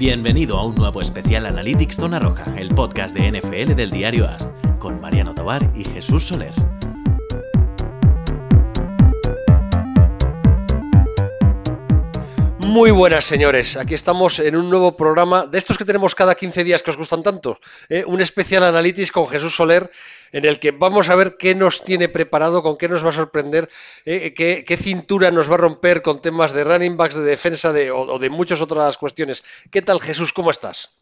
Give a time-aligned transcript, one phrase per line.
[0.00, 4.50] Bienvenido a un nuevo especial Analytics Zona Roja, el podcast de NFL del diario AS,
[4.78, 6.54] con Mariano Tobar y Jesús Soler.
[12.70, 13.76] Muy buenas, señores.
[13.76, 16.96] Aquí estamos en un nuevo programa de estos que tenemos cada 15 días que os
[16.96, 17.58] gustan tanto.
[17.88, 18.04] ¿eh?
[18.06, 19.90] Un especial Analytics con Jesús Soler,
[20.30, 23.14] en el que vamos a ver qué nos tiene preparado, con qué nos va a
[23.14, 23.68] sorprender,
[24.04, 24.32] ¿eh?
[24.34, 28.02] qué, cintura nos va a romper con temas de running backs, de defensa de, o,
[28.02, 29.42] o de muchas otras cuestiones.
[29.72, 30.32] ¿Qué tal, Jesús?
[30.32, 30.99] ¿Cómo estás?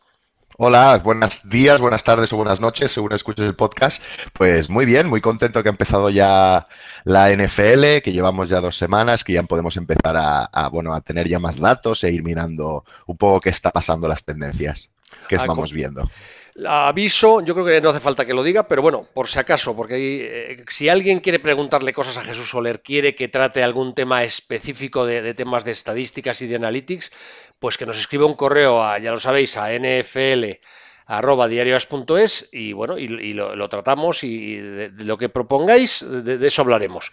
[0.60, 4.02] Hola, buenos días, buenas tardes o buenas noches, según escuches el podcast.
[4.32, 6.66] Pues muy bien, muy contento que ha empezado ya
[7.04, 11.28] la NFL, que llevamos ya dos semanas, que ya podemos empezar a, bueno, a tener
[11.28, 14.90] ya más datos e ir mirando un poco qué está pasando las tendencias
[15.28, 16.10] que ah, vamos viendo.
[16.66, 19.76] Aviso, yo creo que no hace falta que lo diga, pero bueno, por si acaso,
[19.76, 19.94] porque
[20.50, 25.06] eh, si alguien quiere preguntarle cosas a Jesús Soler, quiere que trate algún tema específico
[25.06, 27.12] de, temas de estadísticas y de analytics,
[27.58, 30.58] pues que nos escriba un correo a, ya lo sabéis, a nfl
[32.52, 37.10] y bueno, y, lo, tratamos y de, lo que propongáis, de, eso hablaremos.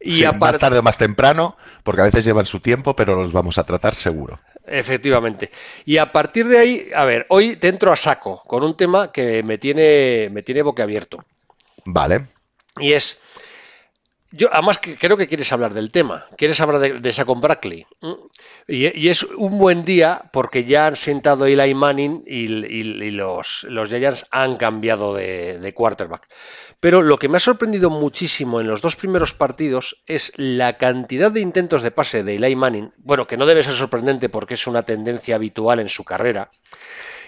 [0.00, 3.58] Y Más tarde o más temprano, porque a veces llevan su tiempo, pero los vamos
[3.58, 4.38] a tratar seguro.
[4.66, 5.50] Efectivamente.
[5.84, 9.10] Y a partir de ahí, a ver, hoy te entro a saco con un tema
[9.10, 11.24] que me tiene, me tiene boquiabierto.
[11.86, 12.28] Vale.
[12.78, 13.22] Y es,
[14.36, 17.86] yo además creo que quieres hablar del tema, quieres hablar de, de Saquon Brackley.
[18.66, 24.26] Y, es un buen día porque ya han sentado Eli Manning y, los, los Giants
[24.30, 26.26] han cambiado de, de quarterback.
[26.80, 31.30] Pero lo que me ha sorprendido muchísimo en los dos primeros partidos es la cantidad
[31.30, 34.66] de intentos de pase de Eli Manning, bueno, que no debe ser sorprendente porque es
[34.66, 36.50] una tendencia habitual en su carrera,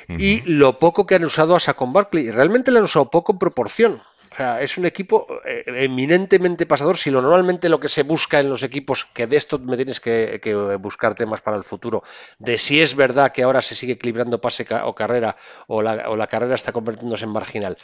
[0.09, 2.31] y lo poco que han usado a Saquon Barkley.
[2.31, 4.03] Realmente le han usado poco en proporción.
[4.37, 6.99] O sea, es un equipo eh, eminentemente pasador.
[6.99, 9.99] Si lo normalmente lo que se busca en los equipos, que de esto me tienes
[9.99, 12.03] que, buscar temas para el futuro,
[12.39, 16.55] de si es verdad que ahora se sigue equilibrando pase o carrera o la, carrera
[16.55, 17.79] está convirtiéndose en marginal.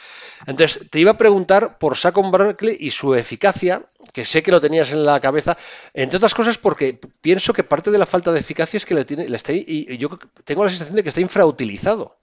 [0.45, 4.61] Entonces, te iba a preguntar por Saquon Barkley y su eficacia, que sé que lo
[4.61, 5.57] tenías en la cabeza,
[5.95, 9.05] entre otras cosas porque pienso que parte de la falta de eficacia es que le
[9.05, 12.15] tiene, y yo tengo la sensación de que está infrautilizado.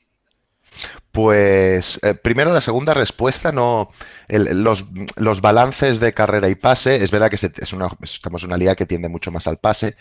[1.13, 3.91] Pues eh, primero la segunda respuesta, no
[4.29, 4.85] los,
[5.17, 8.77] los, balances de carrera y pase, es verdad que es una, estamos en una liga
[8.77, 9.97] que tiende mucho más al pase,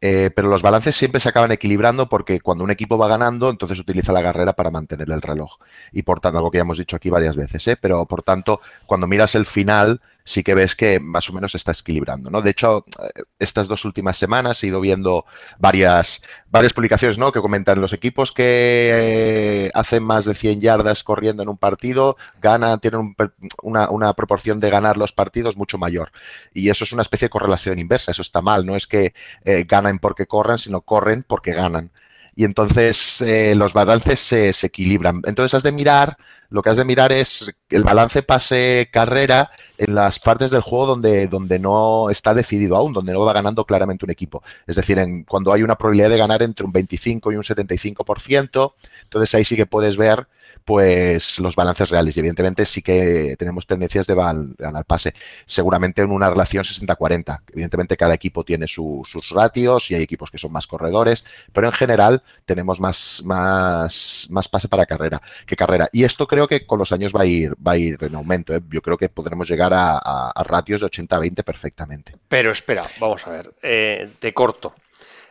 [0.00, 3.78] eh, pero los balances siempre se acaban equilibrando porque cuando un equipo va ganando, entonces
[3.78, 5.58] utiliza la carrera para mantener el reloj.
[5.90, 7.76] Y por tanto, algo que ya hemos dicho aquí varias veces, ¿eh?
[7.76, 11.58] pero por tanto, cuando miras el final, sí que ves que más o menos se
[11.58, 12.42] está equilibrando, ¿no?
[12.42, 15.24] De hecho, eh, estas dos últimas semanas he ido viendo
[15.58, 17.32] varias, varias publicaciones, ¿no?
[17.32, 22.80] Que comentan los equipos que hacen más de 100 yardas corriendo en un partido, ganan,
[22.80, 23.14] tienen
[23.62, 26.12] una, proporción de ganar los partidos mucho mayor.
[26.52, 29.14] Y eso es una especie de correlación inversa, eso está mal, no es que
[29.44, 31.90] eh, ganan porque corren, sino corren porque ganan
[32.34, 35.20] y entonces eh, los balances se, se, equilibran.
[35.24, 36.16] Entonces has de mirar,
[36.48, 41.26] lo que has de mirar es el balance pase-carrera en las partes del juego donde,
[41.26, 44.42] donde no está decidido aún, donde no va ganando claramente un equipo.
[44.66, 48.72] Es decir, en, cuando hay una probabilidad de ganar entre un 25 y un 75%,
[49.02, 50.26] entonces ahí sí que puedes ver
[50.64, 52.16] pues los balances reales.
[52.16, 55.14] Y evidentemente sí que tenemos tendencias de ganar pase.
[55.44, 57.40] Seguramente en una relación 60-40.
[57.52, 61.72] Evidentemente cada equipo tiene sus ratios y hay equipos que son más corredores, pero en
[61.72, 65.88] general tenemos más, más, más pase para carrera que carrera.
[65.92, 68.54] Y esto creo que con los años va a ir, va a ir en aumento.
[68.54, 68.60] ¿eh?
[68.70, 72.14] Yo creo que podremos llegar a, ratios de 80-20 perfectamente.
[72.28, 74.74] Pero espera, vamos a ver, eh, te corto.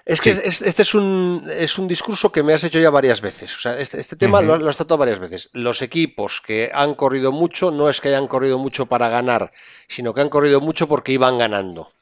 [0.06, 3.56] Es que este es un, es un discurso que me has hecho ya varias veces.
[3.56, 5.50] O sea, este, este tema lo, has tratado varias veces.
[5.54, 9.52] Los equipos que han corrido mucho no es que hayan corrido mucho para ganar,
[9.88, 11.94] sino que han corrido mucho porque iban ganando.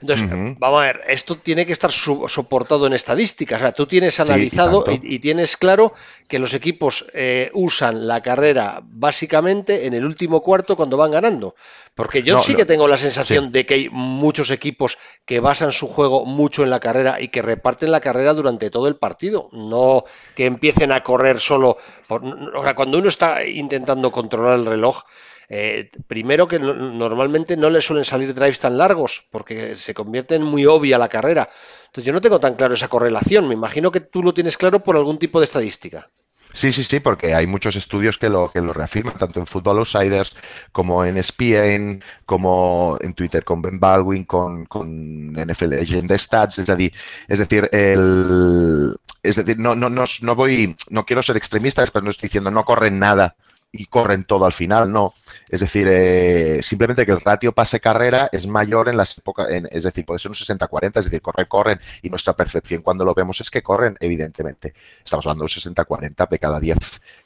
[0.00, 3.58] Entonces, vamos a ver, esto tiene que estar soportado en estadísticas.
[3.58, 5.92] O sea, tú tienes analizado y, tienes claro
[6.26, 11.54] que los equipos eh, usan la carrera básicamente en el último cuarto cuando van ganando.
[11.94, 14.96] Porque yo sí que tengo la sensación de que hay muchos equipos
[15.26, 18.88] que basan su juego mucho en la carrera y que reparten la carrera durante todo
[18.88, 19.50] el partido.
[19.52, 20.04] No
[20.34, 21.76] que empiecen a correr solo.
[22.08, 25.02] o sea, cuando uno está intentando controlar el reloj,
[25.52, 30.44] eh, primero que normalmente no le suelen salir drives tan largos porque se convierte en
[30.44, 31.50] muy obvia la carrera.
[31.86, 33.48] Entonces yo no tengo tan claro esa correlación.
[33.48, 36.06] Me imagino que tú lo tienes claro por algún tipo de estadística.
[36.52, 39.78] Sí, sí, sí, porque hay muchos estudios que lo, que lo reafirman, tanto en Football
[39.78, 40.36] Outsiders
[40.70, 44.66] como en ESPN, como en Twitter con Ben Baldwin, con,
[45.32, 46.92] NFL Legend Stats, es decir,
[47.28, 52.04] es decir, el, es decir, no, no, no, no voy, no quiero ser extremista, pero
[52.04, 53.36] no estoy diciendo no corren nada
[53.72, 55.14] y corren todo al final, no.
[55.48, 60.04] Es decir, eh, simplemente que el ratio pase-carrera es mayor en las épocas, es decir,
[60.04, 63.50] puede ser un 60-40, es decir, corren, corren, y nuestra percepción cuando lo vemos es
[63.50, 64.74] que corren, evidentemente.
[65.04, 66.78] Estamos hablando de un 60-40, de cada 10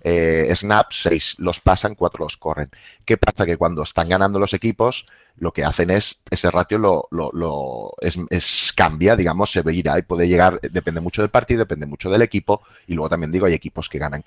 [0.03, 2.71] eh, snaps, 6 los pasan, 4 los corren.
[3.05, 3.47] ¿Qué pasa?
[3.47, 8.73] Que cuando están ganando los equipos, lo que hacen es, ese ratio lo, lo, es,
[8.77, 12.63] cambia, digamos, se irá y puede llegar, depende mucho del partido, depende mucho del equipo,
[12.87, 14.23] y luego también digo, hay equipos que ganan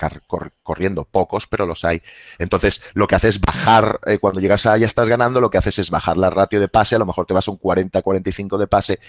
[0.64, 2.02] corriendo, pocos, pero los hay.
[2.40, 5.58] Entonces, lo que hace es bajar, eh, cuando llegas a ya estás ganando, lo que
[5.58, 8.58] haces es bajar la ratio de pase, a lo mejor te vas a un 40-45
[8.58, 9.00] de pase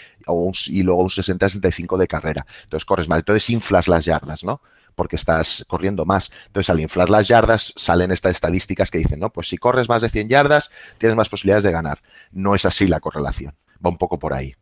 [0.66, 2.46] y luego un 60-65 de carrera.
[2.62, 4.60] Entonces corres mal, entonces inflas las yardas, ¿no?
[4.98, 6.32] Porque estás corriendo más.
[6.48, 10.02] Entonces, al inflar las yardas, salen estas estadísticas que dicen, no, pues si corres más
[10.02, 12.02] de 100 yardas, tienes más posibilidades de ganar.
[12.32, 13.54] No es así la correlación.
[13.74, 14.56] Va un poco por ahí.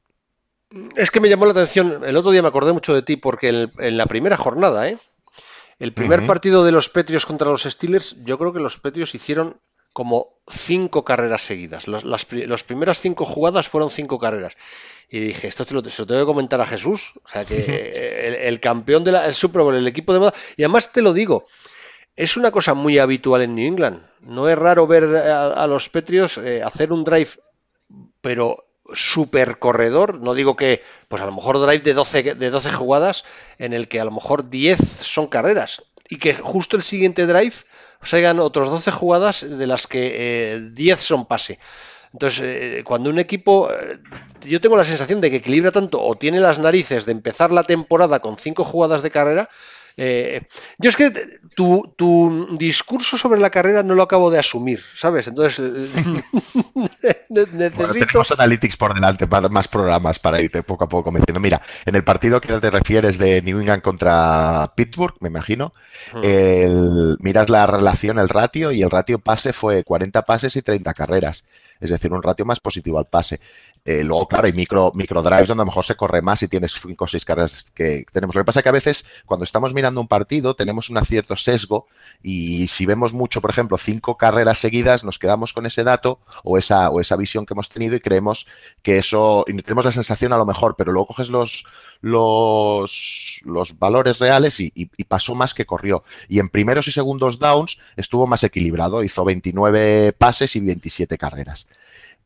[0.94, 3.70] Es que me llamó la atención, el otro día me acordé mucho de ti porque
[3.78, 4.98] en, la primera jornada, ¿eh?
[5.78, 9.56] el primer partido de los Petrios contra los Steelers, yo creo que los Petrios hicieron
[9.96, 11.88] como cinco carreras seguidas.
[11.88, 14.52] las, las primeras cinco jugadas fueron cinco carreras.
[15.08, 17.14] Y dije, esto te lo, se lo tengo que comentar a Jesús.
[17.24, 20.34] O sea, que el, campeón del Super Bowl, el equipo de moda.
[20.54, 21.46] Y además te lo digo,
[22.14, 24.02] es una cosa muy habitual en New England.
[24.20, 27.30] No es raro ver a, los Petrios eh, hacer un drive,
[28.20, 30.20] pero super corredor.
[30.20, 33.24] No digo que, pues a lo mejor drive de 12, de 12 jugadas,
[33.56, 35.84] en el que a lo mejor 10 son carreras.
[36.10, 37.54] Y que justo el siguiente drive
[38.06, 41.58] se otros 12 jugadas de las que 10 eh, son pase.
[42.12, 43.98] Entonces, eh, cuando un equipo, eh,
[44.42, 47.64] yo tengo la sensación de que equilibra tanto o tiene las narices de empezar la
[47.64, 49.50] temporada con cinco jugadas de carrera,
[49.96, 50.42] eh,
[50.78, 55.26] yo es que tu, discurso sobre la carrera no lo acabo de asumir, ¿sabes?
[55.26, 55.58] Entonces,
[57.30, 58.06] necesito...
[58.06, 61.40] tenemos Analytics por delante, para más programas para irte poco a poco convenciendo.
[61.40, 65.72] Mira, en el partido que te refieres de New England contra Pittsburgh, me imagino,
[66.22, 70.92] el, miras la relación, el ratio, y el ratio pase fue 40 pases y 30
[70.92, 71.44] carreras
[71.80, 73.40] es decir, un ratio más positivo al pase.
[73.84, 76.48] Eh, luego, claro, hay micro, micro drives donde a lo mejor se corre más y
[76.48, 78.34] tienes cinco o seis carreras que tenemos.
[78.34, 81.36] Lo que pasa es que a veces cuando estamos mirando un partido tenemos un cierto
[81.36, 81.86] sesgo
[82.22, 86.58] y si vemos mucho, por ejemplo, cinco carreras seguidas, nos quedamos con ese dato o
[86.58, 88.48] esa, o esa visión que hemos tenido y creemos
[88.82, 91.64] que eso, y tenemos la sensación a lo mejor, pero luego coges los,
[92.00, 94.70] los, los valores reales y,
[95.08, 96.02] pasó más que corrió.
[96.28, 101.66] Y en primeros y segundos downs estuvo más equilibrado, hizo 29 pases y 27 carreras.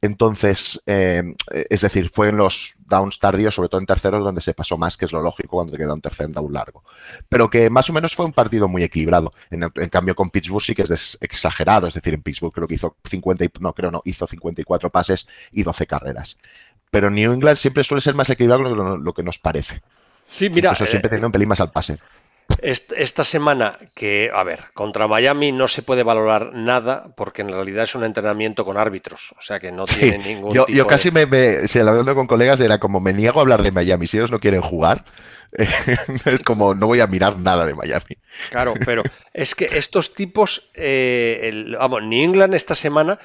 [0.02, 1.34] Entonces, eh,
[1.68, 4.96] es decir, fue en los downs tardíos, sobre todo en terceros, donde se pasó más,
[4.96, 6.82] que es lo lógico cuando te queda un tercer down largo.
[7.28, 9.32] Pero que más o menos fue un partido muy equilibrado.
[9.50, 11.86] En, cambio, con Pittsburgh sí que es exagerado.
[11.86, 15.62] Es decir, en Pittsburgh creo que hizo 50, no creo no, hizo 54 pases y
[15.64, 16.38] 12 carreras.
[16.90, 19.82] Pero New England siempre suele ser más equilibrado que lo, que nos parece.
[20.28, 20.72] Sí, mira.
[20.72, 21.98] Eso siempre eh, un pelín más al pase.
[22.62, 27.84] Esta semana, que, a ver, contra Miami no se puede valorar nada porque en realidad
[27.84, 31.26] es un entrenamiento con árbitros, o sea que no tiene ningún yo, yo casi me,
[31.26, 34.30] me si hablando con colegas, era como me niego a hablar de Miami, si ellos
[34.30, 35.04] no quieren jugar,
[35.52, 38.18] es como no voy a mirar nada de Miami.
[38.50, 43.18] Claro, pero es que estos tipos, eh, vamos, New England esta semana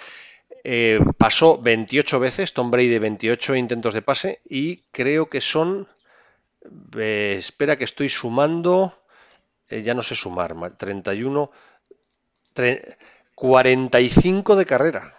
[0.67, 5.87] eh, pasó 28 veces, Tom Brady 28 intentos de pase y creo que son,
[6.97, 8.99] eh, espera que estoy sumando,
[9.69, 11.51] eh, ya no sé sumar, 31,
[13.35, 15.14] 45 de carrera.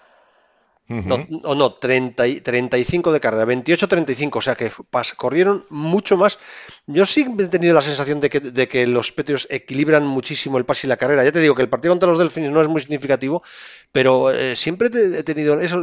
[0.89, 4.71] No, o no, 30, 35 de carrera, 28-35, o sea que
[5.17, 6.39] corrieron mucho más.
[6.87, 10.65] Yo sí he tenido la sensación de que, de que los Petrios equilibran muchísimo el
[10.65, 11.25] pase y la carrera.
[11.25, 13.43] Ya te digo que el partido contra los Delfines no es muy significativo,
[13.91, 15.83] pero eh, siempre he tenido eso.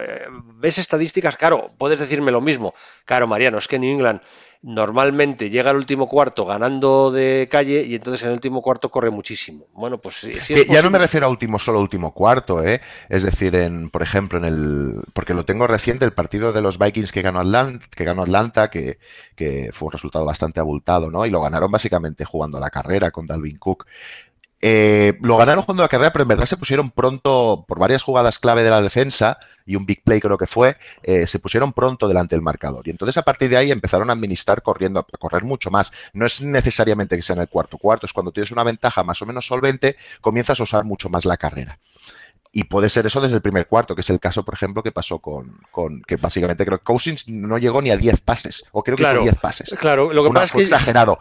[0.00, 2.72] Eh, ves estadísticas, claro, puedes decirme lo mismo.
[3.04, 4.22] Claro, Mariano, es que New England
[4.62, 9.10] normalmente llega al último cuarto ganando de calle y entonces en el último cuarto corre
[9.10, 9.66] muchísimo.
[9.72, 10.34] Bueno, pues sí,
[10.68, 12.80] ya no me refiero a último solo último cuarto, ¿eh?
[13.08, 16.78] Es decir, en por ejemplo en el porque lo tengo reciente el partido de los
[16.78, 18.98] Vikings que ganó Atlanta, que ganó Atlanta, que,
[19.34, 21.24] que fue un resultado bastante abultado, ¿no?
[21.24, 23.86] Y lo ganaron básicamente jugando a la carrera con Dalvin Cook.
[24.62, 28.38] Eh, lo ganaron jugando la carrera, pero en verdad se pusieron pronto, por varias jugadas
[28.38, 32.06] clave de la defensa y un big play creo que fue, eh, se pusieron pronto
[32.08, 32.86] delante del marcador.
[32.86, 35.92] Y entonces a partir de ahí empezaron a administrar corriendo, a correr mucho más.
[36.12, 39.22] No es necesariamente que sea en el cuarto cuarto, es cuando tienes una ventaja más
[39.22, 41.78] o menos solvente, comienzas a usar mucho más la carrera.
[42.52, 44.90] Y puede ser eso desde el primer cuarto, que es el caso, por ejemplo, que
[44.90, 48.82] pasó con, con que básicamente creo que Cousins no llegó ni a 10 pases, o
[48.82, 49.76] creo que hizo 10 pases.
[49.78, 50.62] Claro, lo que pasa es que...
[50.62, 51.18] exagerado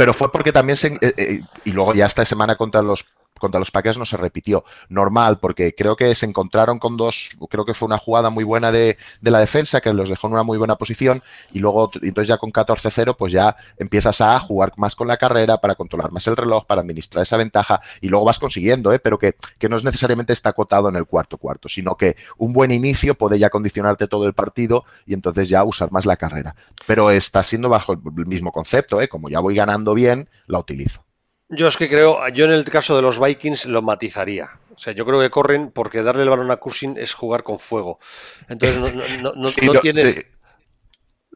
[0.00, 3.04] pero fue porque también se, eh, eh, y luego ya esta semana contra los
[3.40, 4.64] contra los Packers no se repitió.
[4.88, 8.70] Normal, porque creo que se encontraron con dos, creo que fue una jugada muy buena
[8.70, 12.38] de, la defensa que los dejó en una muy buena posición y luego, entonces ya
[12.38, 16.36] con 14-0, pues ya empiezas a jugar más con la carrera para controlar más el
[16.36, 18.98] reloj, para administrar esa ventaja y luego vas consiguiendo, ¿eh?
[18.98, 22.52] pero que, que no es necesariamente está acotado en el cuarto cuarto, sino que un
[22.52, 26.54] buen inicio puede ya condicionarte todo el partido y entonces ya usar más la carrera.
[26.86, 29.08] Pero está siendo bajo el mismo concepto, ¿eh?
[29.08, 31.09] como ya voy ganando bien, la utilizo.
[31.50, 34.50] Yo es que creo, yo en el caso de los Vikings lo matizaría.
[34.72, 37.58] O sea, yo creo que corren porque darle el balón a Cushing es jugar con
[37.58, 37.98] fuego.
[38.48, 39.50] Entonces no, no,
[39.82, 40.26] tienes...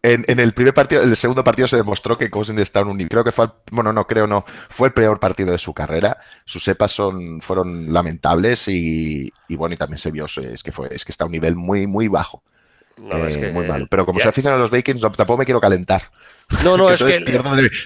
[0.02, 2.99] En, el primer partido, en el segundo partido se demostró que Cousins está en un
[2.99, 3.09] nivel.
[3.09, 6.18] Creo que fue, bueno, no creo, no, fue el peor partido de su carrera.
[6.44, 11.06] Sus cepas son, fueron lamentables y, bueno, y también se vio es que fue, es
[11.06, 12.42] que está a un nivel muy, muy bajo.
[12.99, 13.87] Eh, muy malo.
[13.90, 16.11] Pero como se aficionan a los Vikings, tampoco me quiero calentar.
[16.62, 17.20] No, no, es que.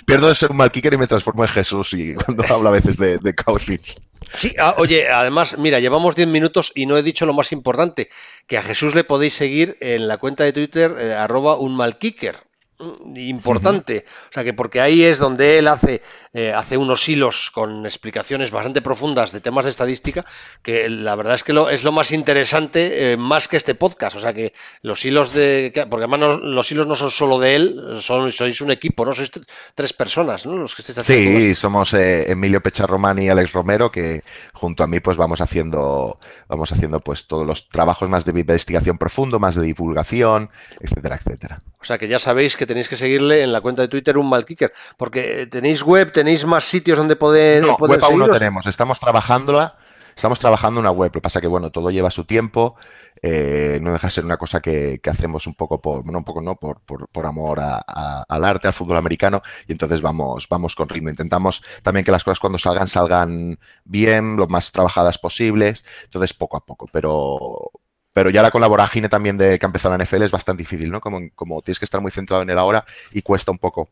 [0.05, 2.73] Pierdo de, ser un mal kicker y me transformo en Jesús y cuando hablo a
[2.73, 3.97] veces de, de Cousins.
[4.37, 8.11] Sí, ah, oye, además, mira, llevamos 10 minutos y no he dicho lo más importante,
[8.47, 11.99] que a Jesús le podéis seguir en la cuenta de Twitter, eh, arroba un mal
[11.99, 12.37] kicker.
[12.79, 14.05] Mm, importante.
[14.31, 16.01] O sea que porque ahí es donde él hace,
[16.33, 20.25] eh, hace unos hilos con explicaciones bastante profundas de temas de estadística,
[20.63, 24.17] que la verdad es que lo, es lo más interesante, eh, más que este podcast.
[24.17, 25.73] O sea que los hilos de.
[25.91, 29.13] Porque además los hilos no son solo de él, son, sois un equipo, ¿no?
[29.13, 29.31] Sois
[29.75, 30.57] tres personas, ¿no?
[30.57, 35.17] Los que Sí, somos eh, Emilio Pecharromán y Alex Romero, que junto a mí, pues
[35.17, 40.51] vamos haciendo, vamos haciendo pues todos los trabajos más de investigación profundo, más de divulgación,
[40.81, 41.61] etcétera, etcétera.
[41.81, 44.29] O sea que ya sabéis que tenéis que seguirle en la cuenta de Twitter un
[44.29, 47.63] malkicker, porque tenéis web, tenéis más sitios donde poder.
[47.63, 49.77] No, web aún no tenemos, estamos trabajándola,
[50.15, 51.11] estamos trabajando una web.
[51.13, 52.77] Lo que pasa que bueno, todo lleva su tiempo.
[53.21, 56.55] Eh, no deja de ser una cosa que, hacemos un poco por, un poco no,
[56.55, 61.09] por, por, amor al arte, al fútbol americano, y entonces vamos, vamos con ritmo.
[61.09, 66.57] Intentamos también que las cosas cuando salgan salgan bien, lo más trabajadas posibles, entonces poco
[66.57, 67.73] a poco, pero
[68.19, 71.01] pero ya la colaboración también de que ha empezado la NFL es bastante difícil, ¿no?
[71.01, 73.91] Como, como tienes que estar muy centrado en el ahora y cuesta un poco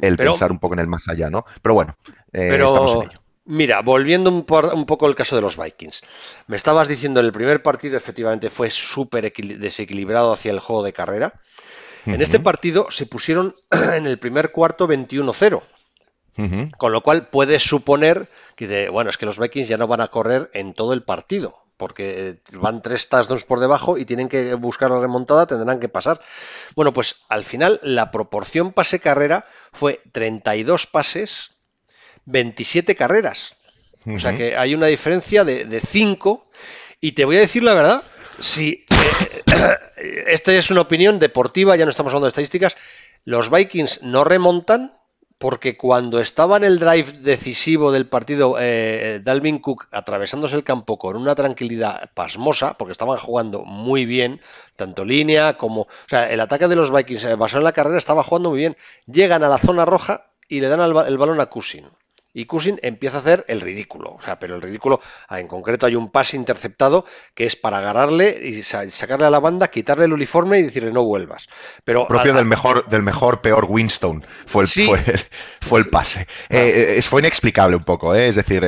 [0.00, 1.44] el pensar un poco en el más allá, ¿no?
[1.62, 1.96] Pero bueno,
[2.32, 3.20] eh, estamos en ello.
[3.44, 6.02] Mira, volviendo un, poco al caso de los Vikings.
[6.48, 10.92] Me estabas diciendo en el primer partido, efectivamente, fue súper desequilibrado hacia el juego de
[10.92, 11.34] carrera.
[12.04, 15.62] En este partido se pusieron en el primer cuarto 21-0.
[16.78, 20.08] Con lo cual puedes suponer que, bueno, es que los Vikings ya no van a
[20.08, 24.90] correr en todo el partido porque van tres touchdowns por debajo y tienen que buscar
[24.90, 26.20] la remontada, tendrán que pasar.
[26.74, 31.52] Bueno, pues al final la proporción pase-carrera fue 32 pases,
[32.24, 33.56] 27 carreras.
[34.06, 36.48] O sea que hay una diferencia de, 5.
[37.00, 38.02] Y te voy a decir la verdad,
[38.38, 42.76] si eh, esta es una opinión deportiva, ya no estamos hablando de estadísticas,
[43.24, 44.95] los Vikings no remontan,
[45.38, 50.98] porque cuando estaba en el drive decisivo del partido, eh, Dalvin Cook atravesándose el campo
[50.98, 54.40] con una tranquilidad pasmosa, porque estaban jugando muy bien,
[54.76, 55.82] tanto línea como...
[55.82, 58.58] O sea, el ataque de los Vikings eh, basado en la carrera estaba jugando muy
[58.58, 58.76] bien.
[59.06, 61.86] Llegan a la zona roja y le dan el, balón a Cushing
[62.36, 64.10] y Cousin empieza a hacer el ridículo.
[64.10, 67.78] O sea, pero el ridículo, ah, en concreto hay un pase interceptado que es para
[67.78, 71.48] agarrarle y sacarle a la banda, quitarle el uniforme y decirle no vuelvas.
[71.82, 74.68] Pero propio del mejor, del mejor peor Winston fue el,
[75.62, 76.26] fue, el, pase.
[76.50, 78.28] Eh, eh, fue inexplicable un poco, ¿eh?
[78.28, 78.62] es decir,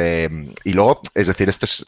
[0.65, 1.85] y luego, es decir, esto es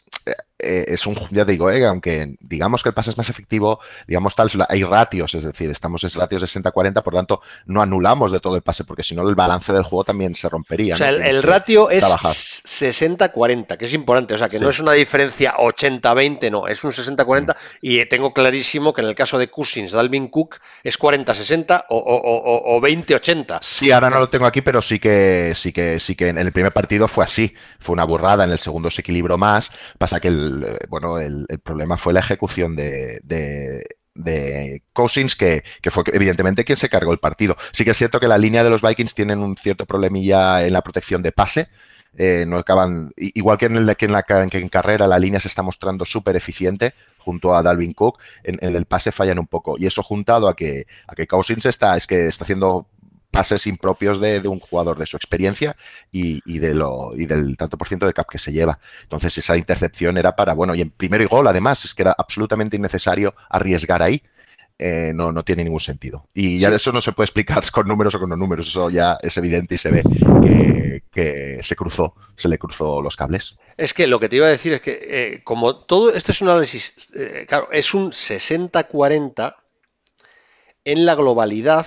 [0.63, 4.35] eh, es un, ya digo, eh, aunque digamos que el pase es más efectivo, digamos
[4.35, 8.39] tal, hay ratios, es decir, estamos en ratios de 60-40, por tanto, no anulamos de
[8.39, 10.95] todo el pase, porque si no el balance del juego también se rompería.
[10.95, 14.93] O sea, el, ratio es 60-40, que es importante, o sea, que no es una
[14.93, 17.57] diferencia 80-20, no, es un 60-40, mm.
[17.81, 23.59] y tengo clarísimo que en el caso de Cousins, Dalvin Cook, es 40-60 o, 20-80.
[23.61, 26.51] Sí, ahora no lo tengo aquí, pero sí que, sí que, sí que en el
[26.51, 30.27] primer partido fue así, fue una burrada, en el segundo se equilibró más, pasa que
[30.27, 36.77] el eh, bueno, el, problema fue la ejecución de, de, Cousins, que, fue evidentemente quien
[36.77, 37.57] se cargó el partido.
[37.71, 40.73] Sí que es cierto que la línea de los Vikings tienen un cierto problemilla en
[40.73, 41.69] la protección de pase.
[42.17, 45.47] Eh, no acaban, igual que en, que en, la, que en carrera la línea se
[45.47, 49.77] está mostrando súper eficiente junto a Dalvin Cook, en, el pase fallan un poco.
[49.77, 52.87] Y eso juntado a que, a que Cousins está, es que está haciendo
[53.31, 55.75] pases impropios de, un jugador de su experiencia
[56.11, 58.77] y, de lo, y del tanto por ciento de cap que se lleva.
[59.03, 62.13] Entonces esa intercepción era para, bueno, y en primero y gol además, es que era
[62.17, 64.21] absolutamente innecesario arriesgar ahí.
[64.83, 66.27] Eh, no, no tiene ningún sentido.
[66.33, 69.15] Y ya eso no se puede explicar con números o con no números, eso ya
[69.21, 70.03] es evidente y se ve
[71.11, 73.57] que, se cruzó, se le cruzó los cables.
[73.77, 76.41] Es que lo que te iba a decir es que eh, como todo, esto es
[76.41, 79.55] un análisis, eh, claro, es un 60-40
[80.83, 81.85] en la globalidad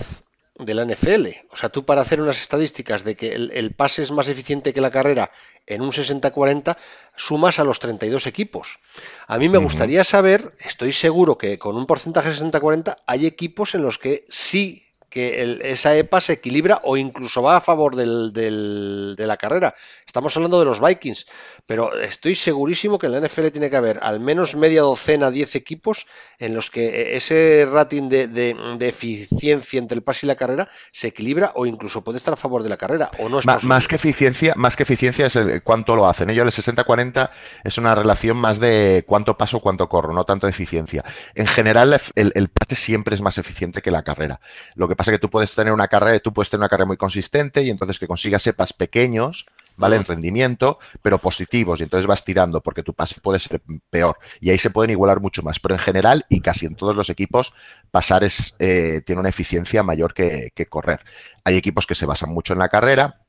[0.58, 1.26] de la NFL.
[1.50, 4.80] o sea, tú para hacer unas estadísticas de que el, pase es más eficiente que
[4.80, 5.30] la carrera
[5.66, 6.76] en un 60-40,
[7.16, 8.78] sumas a los 32 equipos.
[9.26, 13.82] A mí me gustaría saber, estoy seguro que con un porcentaje 60-40 hay equipos en
[13.82, 19.37] los que sí que esa EPA se equilibra o incluso va a favor de la
[19.37, 19.76] carrera.
[20.04, 21.26] Estamos hablando de los Vikings,
[21.66, 25.54] pero estoy segurísimo que en la NFL tiene que haber al menos media docena, 10
[25.54, 26.06] equipos
[26.40, 31.52] en los que ese rating de, eficiencia entre el pase y la carrera se equilibra
[31.54, 33.12] o incluso puede estar a favor de la carrera.
[33.21, 36.28] O no es más, que eficiencia, más que eficiencia es el, cuánto lo hacen.
[36.28, 37.30] Ellos el 60-40
[37.62, 41.04] es una relación más de cuánto paso, cuánto corro, no tanto de eficiencia.
[41.37, 44.40] En general, el, el pase siempre es más eficiente que la carrera.
[44.75, 46.96] Lo que pasa que tú puedes tener una carrera, tú puedes tener una carrera muy
[46.96, 49.46] consistente y entonces que consigas sepas pequeños,
[49.76, 49.96] ¿vale?
[49.96, 54.18] En rendimiento, pero positivos, y entonces vas tirando porque tu pase puede ser peor.
[54.40, 55.58] Y ahí se pueden igualar mucho más.
[55.58, 57.52] Pero en general, y casi en todos los equipos,
[57.90, 61.00] pasar es, eh, tiene una eficiencia mayor que, que correr.
[61.44, 63.23] Hay equipos que se basan mucho en la carrera,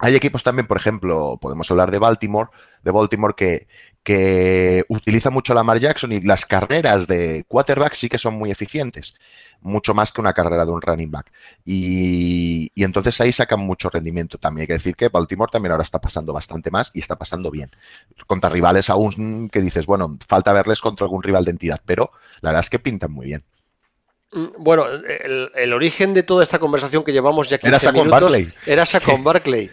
[0.00, 2.50] hay equipos también, por ejemplo, podemos hablar de Baltimore,
[2.82, 3.66] de Baltimore que,
[4.06, 8.52] que utiliza mucho la Lamar Jackson y las carreras de quarterback sí que son muy
[8.52, 9.16] eficientes,
[9.62, 11.32] mucho más que una carrera de un running back.
[11.64, 14.38] Y, entonces ahí sacan mucho rendimiento.
[14.38, 17.50] También hay que decir que Baltimore también ahora está pasando bastante más y está pasando
[17.50, 17.70] bien.
[18.28, 22.12] Contra rivales aún que dices, bueno, falta verles contra algún rival de entidad, pero
[22.42, 23.44] la verdad es que pintan muy bien.
[24.32, 28.52] Mm, bueno, el, origen de toda esta conversación que llevamos ya 15 era Saquon Barkley.
[28.66, 29.70] Era Saquon Barkley.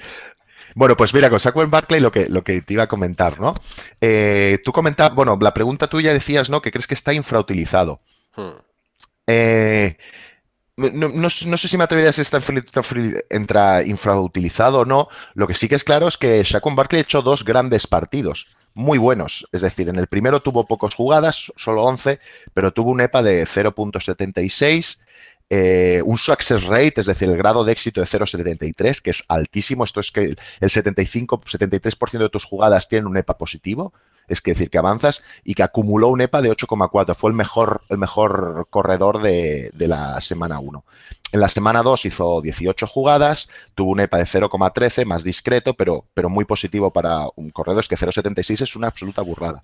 [0.75, 3.53] Bueno, pues mira, con Saquon Barkley lo que, lo que te iba a comentar, ¿no?
[4.01, 6.61] Eh, tú comentabas, bueno, la pregunta tuya decías, ¿no?
[6.61, 8.01] Que crees que está infrautilizado.
[8.35, 8.57] Hmm.
[9.27, 9.97] Eh,
[10.75, 12.41] no, sé si me atreverías a estar
[13.85, 15.07] infrautilizado o no.
[15.35, 18.47] Lo que sí que es claro es que Saquon Barkley ha hecho dos grandes partidos
[18.73, 19.47] muy buenos.
[19.51, 22.19] Es decir, en el primero tuvo pocas jugadas, solo 11,
[22.53, 24.97] pero tuvo un EPA de 0.76
[25.55, 29.83] eh, un success rate, es decir, el grado de éxito de 0,73, que es altísimo.
[29.83, 33.93] Esto es que el 75, 73% de tus jugadas tienen un EPA positivo,
[34.27, 37.13] es decir que avanzas y que acumuló un EPA de 8,4.
[37.13, 40.83] Fue el mejor, el mejor corredor de, de la semana 1.
[41.33, 46.05] En la semana 2 hizo 18 jugadas, tuvo un EPA de 0,13, más discreto, pero,
[46.13, 47.79] pero muy positivo para un corredor.
[47.79, 49.63] Es que 0,76 es una absoluta burrada.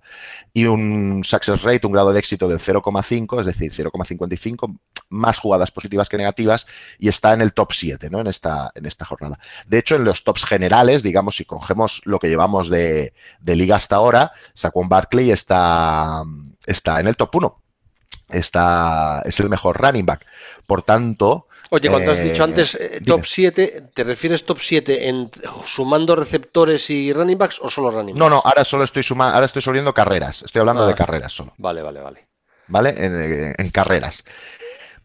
[0.52, 5.70] Y un success rate, un grado de éxito del 0,5, es decir, 0,55, más jugadas
[5.70, 6.66] positivas que negativas,
[6.98, 8.22] y está en el top 7 ¿no?
[8.22, 9.38] en, esta, en esta jornada.
[9.68, 13.14] De hecho, en los tops generales, digamos, si cogemos lo que llevamos de,
[13.46, 16.24] liga hasta ahora, Saquon Barkley está,
[16.66, 17.69] está en el top 1.
[18.30, 20.26] Está, es el mejor running back.
[20.68, 25.30] Por tanto, Oye, cuando has dicho antes eh, top 7, ¿te refieres top 7 en
[25.66, 28.20] sumando receptores y running backs o solo running backs?
[28.20, 30.42] No, no, ahora solo estoy sumando, ahora estoy subiendo carreras.
[30.42, 31.54] Estoy hablando de ah, carreras solo.
[31.58, 32.28] Vale, vale, vale.
[32.68, 32.94] ¿Vale?
[33.58, 34.24] En, carreras.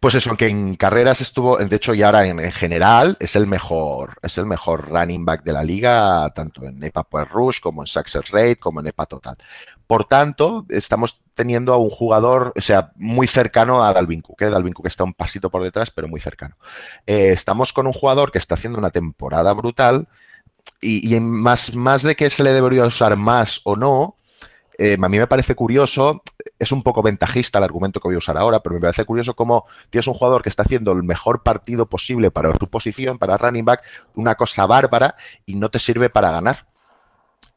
[0.01, 4.17] Pues eso, aunque en carreras estuvo, de hecho, y ahora en, general es el mejor,
[4.23, 7.87] es el mejor running back de la liga, tanto en EPA per rush como en
[7.87, 9.37] success rate, como en EPA total.
[9.87, 14.43] Por tanto, estamos teniendo a un jugador, o sea, muy cercano a Dalvin Cook.
[14.43, 14.51] ¿eh?
[14.51, 16.57] Dalvin Cook está un pasito por detrás, pero muy cercano.
[17.07, 20.09] Eh, estamos con un jugador que está haciendo una temporada brutal
[20.81, 24.17] y, más, más de que se le debería usar más o no,
[24.77, 26.23] eh, a mí me parece curioso,
[26.59, 29.35] es un poco ventajista el argumento que voy a usar ahora, pero me parece curioso
[29.35, 33.37] cómo tienes un jugador que está haciendo el mejor partido posible para tu posición, para
[33.37, 33.83] running back,
[34.15, 35.17] una cosa bárbara
[35.47, 36.67] y no te sirve para ganar.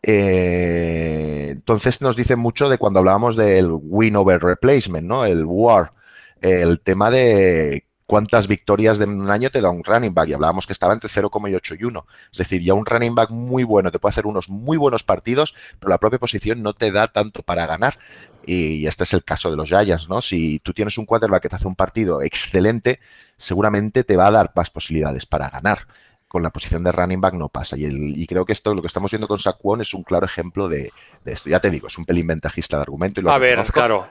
[0.09, 5.25] Eh, entonces nos dice mucho de cuando hablábamos del win over replacement, ¿no?
[5.25, 5.91] El war,
[6.39, 10.29] el tema de cuántas victorias de un año te da un running back.
[10.29, 12.05] Y hablábamos que estaba entre 0,8 y 1.
[12.31, 15.53] Es decir, ya un running back muy bueno te puede hacer unos muy buenos partidos,
[15.77, 17.99] pero la propia posición no te da tanto para ganar.
[18.45, 20.21] Y este es el caso de los Giants, ¿no?
[20.21, 23.01] Si tú tienes un quarterback que te hace un partido excelente,
[23.35, 25.79] seguramente te va a dar más posibilidades para ganar
[26.27, 27.75] con la posición de running back no pasa.
[27.79, 30.91] Y, creo que esto, lo que estamos viendo con Saquon es un claro ejemplo de,
[31.25, 31.49] esto.
[31.49, 33.21] Ya te digo, es un pelín ventajista el argumento.
[33.29, 34.07] a ver, claro.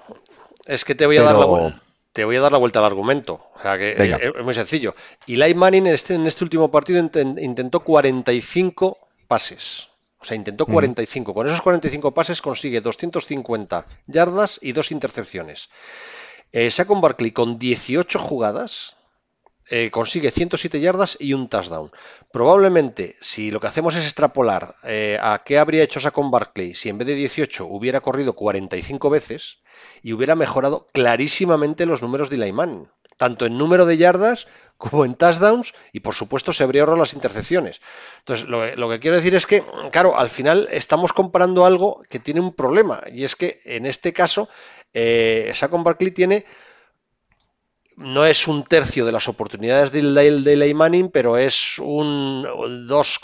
[0.64, 1.80] Es que te voy a dar la
[2.12, 3.50] te voy a dar la vuelta al argumento.
[3.54, 4.94] O sea que eh, es, muy sencillo.
[5.26, 8.98] Y Manning en este, en este último partido intentó 45
[9.28, 9.90] pases.
[10.18, 11.34] O sea, intentó 45.
[11.34, 15.68] Con esos 45 pases consigue 250 yardas y dos intercepciones.
[16.52, 18.95] Eh, Saquon Barkley con 18 jugadas
[19.68, 21.90] eh, consigue 107 yardas y un touchdown.
[22.32, 26.88] Probablemente, si lo que hacemos es extrapolar eh, a qué habría hecho Saquon Barkley si
[26.88, 29.58] en vez de 18 hubiera corrido 45 veces
[30.02, 35.14] y hubiera mejorado clarísimamente los números de Lyman, tanto en número de yardas como en
[35.14, 37.80] touchdowns y por supuesto se habría ahorrado las intercepciones.
[38.20, 42.40] Entonces, lo, que quiero decir es que, claro, al final estamos comparando algo que tiene
[42.40, 44.48] un problema y es que en este caso,
[44.94, 46.44] eh, Saquon Barkley tiene
[47.96, 50.74] no es un tercio de las oportunidades de, de, de
[51.10, 52.46] pero es un
[52.86, 53.18] dos.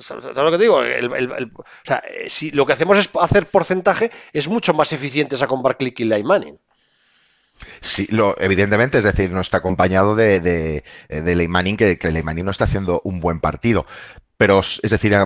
[0.00, 0.82] ¿Sabes lo que digo?
[1.84, 5.92] sea, si lo que hacemos es hacer porcentaje, es mucho más eficiente esa con Barkley
[5.92, 6.58] que Manning.
[7.80, 11.34] Sí, lo, evidentemente, es decir, no está acompañado de, de, de
[11.76, 12.08] que, que
[12.42, 13.86] no está haciendo un buen partido.
[14.36, 15.16] Pero, es decir,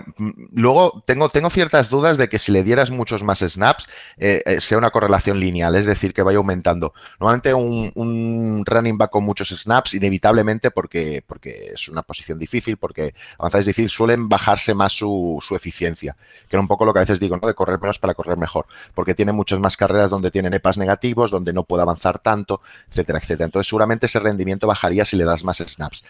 [0.53, 4.61] luego tengo, tengo ciertas dudas de que si le dieras muchos más snaps, eh, eh,
[4.61, 6.94] sea una correlación lineal, es decir, que vaya aumentando.
[7.18, 13.14] Normalmente un, running back con muchos snaps, inevitablemente, porque, porque es una posición difícil, porque
[13.38, 16.16] avanzar es difícil, suelen bajarse más su, su, eficiencia,
[16.49, 17.49] que era un poco lo que a veces digo, ¿no?
[17.49, 21.33] De correr menos para correr mejor, porque tiene muchas más carreras donde tiene EPAs negativos,
[21.33, 23.46] donde no puede avanzar tanto, etcétera, etcétera.
[23.46, 26.05] Entonces, seguramente ese rendimiento bajaría si le das más snaps.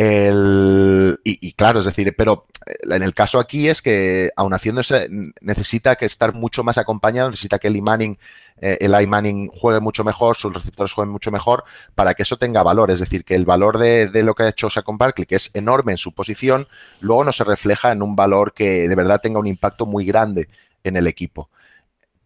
[0.00, 5.08] Y, claro, es decir, pero eh, en el caso aquí es que, aun haciéndose,
[5.40, 8.16] necesita que estar mucho más acompañado, necesita que el Manning,
[8.60, 11.64] eh, el Manning juegue mucho mejor, sus receptores jueguen mucho mejor,
[11.96, 12.92] para que eso tenga valor.
[12.92, 15.92] Es decir, que el valor de, lo que ha hecho Saquon Barkley, que es enorme
[15.92, 16.68] en su posición,
[17.00, 20.48] luego no se refleja en un valor que de verdad tenga un impacto muy grande
[20.84, 21.50] en el equipo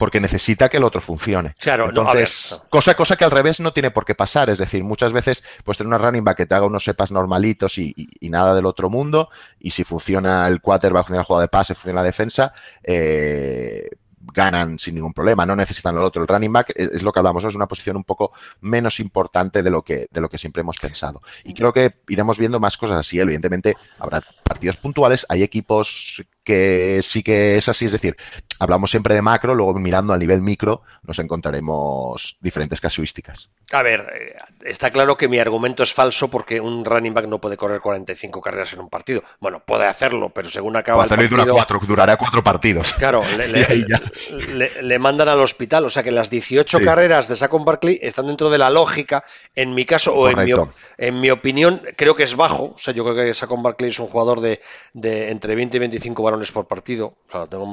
[0.02, 1.54] porque necesita que el otro funcione.
[1.60, 4.50] Claro, Entonces, cosa, cosa que al revés no tiene por qué pasar.
[4.50, 7.78] Es decir, muchas veces, pues tener una running back que te haga unos sepas normalitos
[7.78, 11.76] y, nada del otro mundo, y si funciona el quarterback, funciona el juego de pase,
[11.76, 13.90] funciona la defensa, eh,
[14.34, 16.22] ganan sin ningún problema, no necesitan el otro.
[16.22, 19.70] El running back es, lo que hablamos, es una posición un poco menos importante de
[19.70, 21.22] lo que, de lo que siempre hemos pensado.
[21.44, 23.20] Y creo que iremos viendo más cosas así.
[23.20, 28.16] Evidentemente, habrá partidos puntuales, hay equipos que sí que es así, es decir,
[28.58, 33.50] hablamos siempre de macro, luego mirando a nivel micro nos encontraremos diferentes casuísticas.
[33.72, 37.40] A ver, eh, está claro que mi argumento es falso porque un running back no
[37.40, 39.22] puede correr 45 carreras en un partido.
[39.40, 41.54] Bueno, puede hacerlo, pero según acaba el partido...
[41.54, 42.92] cuatro, durará cuatro partidos.
[42.94, 43.22] Claro,
[44.82, 45.84] le, mandan al hospital.
[45.84, 49.74] O sea que las 18 carreras de Saquon Barkley están dentro de la lógica, en
[49.74, 50.52] mi caso, o en mi,
[50.98, 52.74] en mi, opinión, creo que es bajo.
[52.76, 54.60] O sea, yo creo que Saquon Barkley es un jugador de,
[54.94, 57.14] entre 20 y 25 balones por partido.
[57.28, 57.66] O sea, tengo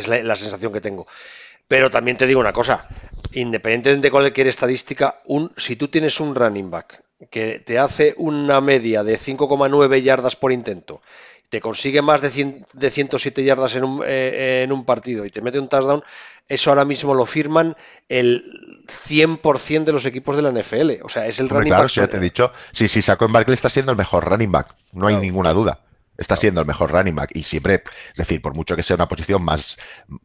[0.00, 1.06] es la, sensación que tengo.
[1.68, 2.88] Pero también te digo una cosa,
[3.32, 8.60] independientemente de cualquier estadística, un, si tú tienes un running back que te hace una
[8.60, 11.00] media de 5,9 yardas por intento,
[11.48, 12.30] te consigue más de,
[12.90, 16.02] 107 yardas en un, eh, en un, partido y te mete un touchdown,
[16.48, 17.76] eso ahora mismo lo firman
[18.08, 21.04] el 100% de los equipos de la NFL.
[21.04, 21.88] O sea, es el running back.
[21.88, 22.52] ya te he dicho.
[22.72, 24.74] Sí, sí, Saco en Barkley está siendo el mejor running back.
[24.92, 25.80] No hay ninguna duda
[26.20, 29.08] está siendo el mejor running back y siempre, es decir, por mucho que sea una
[29.08, 29.76] posición más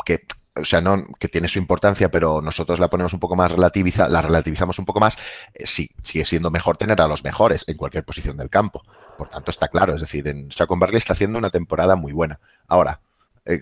[0.05, 0.25] que
[0.57, 4.07] o sea, no, que tiene su importancia, pero nosotros la ponemos un poco más relativiza,
[4.07, 5.17] la relativizamos un poco más,
[5.53, 8.81] eh, sí, sigue siendo mejor tener a los mejores en cualquier posición del campo.
[9.17, 12.39] Por tanto, está claro, es decir, en Chacon Barkley está haciendo una temporada muy buena.
[12.67, 13.01] Ahora,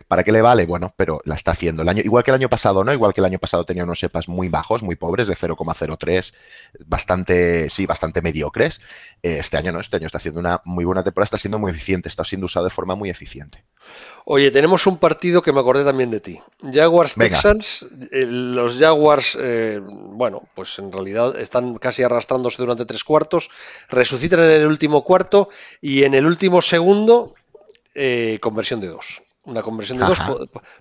[0.08, 0.66] ¿Para qué le vale?
[0.66, 1.82] Bueno, pero la está haciendo.
[1.82, 2.94] El año, igual que el año pasado, ¿no?
[2.94, 6.34] Igual que el año pasado tenía unos sepas muy bajos, muy pobres, de 0,03,
[6.86, 8.80] bastante, sí, bastante mediocres.
[9.22, 11.72] Eh, este año no, este año está haciendo una muy buena temporada, está siendo muy
[11.72, 13.66] eficiente, está siendo usado de forma muy eficiente.
[14.24, 16.40] Oye, tenemos un partido que me acordé también de ti.
[16.62, 17.86] Jaguars Texans.
[18.14, 19.38] Eh, los Jaguars,
[19.82, 23.50] bueno, pues en realidad están casi arrastrándose durante tres cuartos,
[23.90, 25.50] resucitan en el último cuarto
[25.82, 27.36] y en el último segundo,
[28.40, 30.20] conversión de dos una conversión de dos,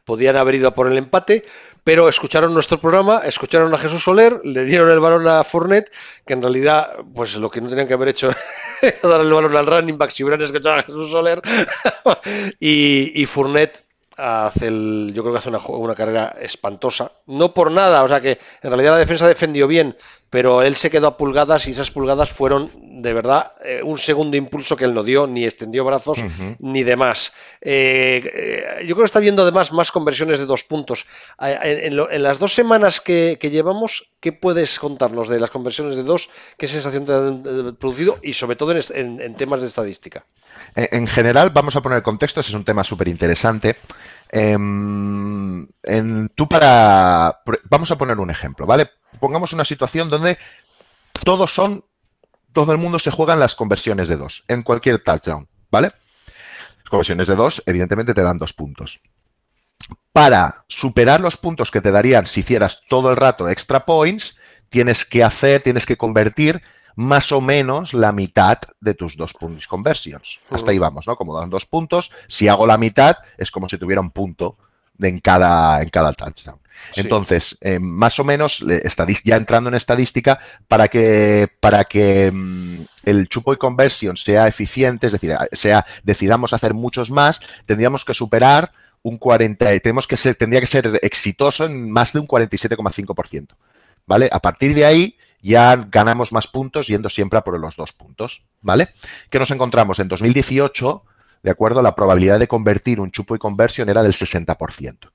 [0.04, 1.44] podían haber ido a por el empate,
[1.82, 5.90] pero escucharon nuestro programa, escucharon a Jesús Soler, le dieron el balón a Fournet,
[6.24, 8.30] que en realidad, pues lo que no tenían que haber hecho
[8.82, 11.42] era dar el balón al running back si hubieran escuchado a Jesús Soler,
[12.60, 13.84] y, y Fournet
[14.16, 18.20] hace el, yo creo que hace una, una, carrera espantosa, no por nada, o sea
[18.20, 19.96] que en realidad la defensa defendió bien,
[20.32, 22.70] pero él se quedó a pulgadas y esas pulgadas fueron
[23.02, 26.16] de verdad eh, un segundo impulso que él no dio, ni extendió brazos,
[26.58, 27.34] ni demás.
[27.60, 31.04] Eh, eh, yo creo que está viendo además más conversiones de dos puntos.
[31.38, 36.30] En, las dos semanas que, llevamos, ¿qué puedes contarnos de las conversiones de dos?
[36.56, 38.18] ¿Qué sensación te ha producido?
[38.22, 40.24] Y sobre todo en, temas de estadística.
[40.74, 43.76] En general, vamos a poner contexto, ese es un tema súper interesante.
[44.32, 45.68] Em,
[46.34, 47.42] tú para...
[47.64, 48.90] Vamos a poner un ejemplo, ¿vale?
[49.20, 50.38] pongamos una situación donde
[51.24, 51.84] todos son,
[52.52, 55.92] todo el mundo se juega en las conversiones de dos, en cualquier touchdown, ¿vale?
[56.78, 59.00] Las conversiones de dos, evidentemente, te dan dos puntos.
[60.12, 65.04] Para superar los puntos que te darían si hicieras todo el rato extra points, tienes
[65.04, 66.62] que hacer, tienes que convertir
[66.96, 70.40] más o menos la mitad de tus dos puntos conversions.
[70.50, 71.16] Hasta ahí vamos, ¿no?
[71.16, 74.56] Como dan dos puntos, si hago la mitad, es como si tuviera un punto
[75.00, 76.62] en, cada, en cada touchdown.
[76.96, 78.64] Entonces, eh, más o menos,
[79.24, 85.06] ya entrando en estadística, para que, para que mm, el chupo y conversion sea eficiente,
[85.06, 90.34] es decir, sea, decidamos hacer muchos más, tendríamos que superar un 40, tenemos que ser,
[90.36, 93.48] tendría que ser exitoso en más de un 47,5%.
[94.04, 94.28] ¿Vale?
[94.32, 98.46] A partir de ahí ya ganamos más puntos yendo siempre a por los dos puntos,
[98.60, 98.90] ¿vale?
[99.28, 101.04] Que nos encontramos en 2018,
[101.42, 105.10] de acuerdo, la probabilidad de convertir un chupo y conversión era del 60%.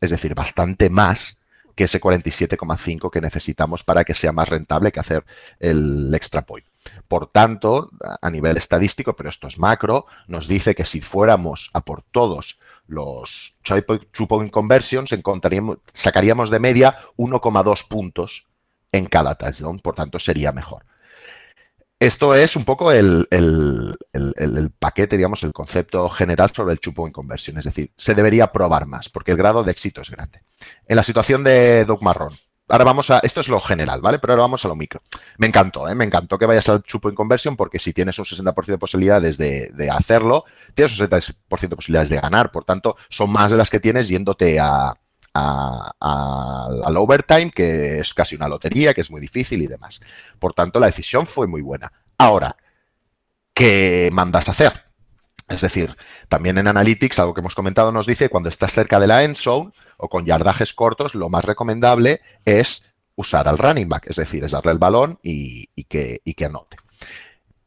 [0.00, 1.40] Es decir, bastante más
[1.74, 5.24] que ese 47,5 que necesitamos para que sea más rentable que hacer
[5.58, 6.66] el extra point.
[7.08, 11.80] Por tanto, a nivel estadístico, pero esto es macro, nos dice que si fuéramos a
[11.80, 13.58] por todos los
[14.28, 18.50] point conversions, encontraríamos, sacaríamos de media 1,2 puntos
[18.94, 20.84] en cada touchdown, por tanto sería mejor.
[21.98, 23.26] Esto es un poco el,
[24.78, 27.58] paquete, digamos, el concepto general sobre el chupo en conversión.
[27.58, 30.42] Es decir, se debería probar más, porque el grado de éxito es grande.
[30.86, 32.36] En la situación de Doug Marrón,
[32.68, 34.18] ahora vamos a, esto es lo general, ¿vale?
[34.18, 35.02] Pero ahora vamos a lo micro.
[35.38, 35.94] Me encantó, ¿eh?
[35.94, 39.38] Me encantó que vayas al chupo en conversión, porque si tienes un 60% de posibilidades
[39.38, 41.34] de, de, hacerlo, tienes un 60%
[41.68, 42.50] de posibilidades de ganar.
[42.50, 44.94] Por tanto, son más de las que tienes yéndote a,
[45.34, 50.00] al overtime, que es casi una lotería, que es muy difícil y demás.
[50.38, 51.92] Por tanto, la decisión fue muy buena.
[52.16, 52.56] Ahora,
[53.52, 54.84] ¿qué mandas a hacer?
[55.48, 55.96] Es decir,
[56.28, 59.36] también en Analytics, algo que hemos comentado, nos dice cuando estás cerca de la end
[59.36, 64.42] zone o con yardajes cortos, lo más recomendable es usar al running back, es decir,
[64.44, 66.76] es darle el balón y, que, y que anote.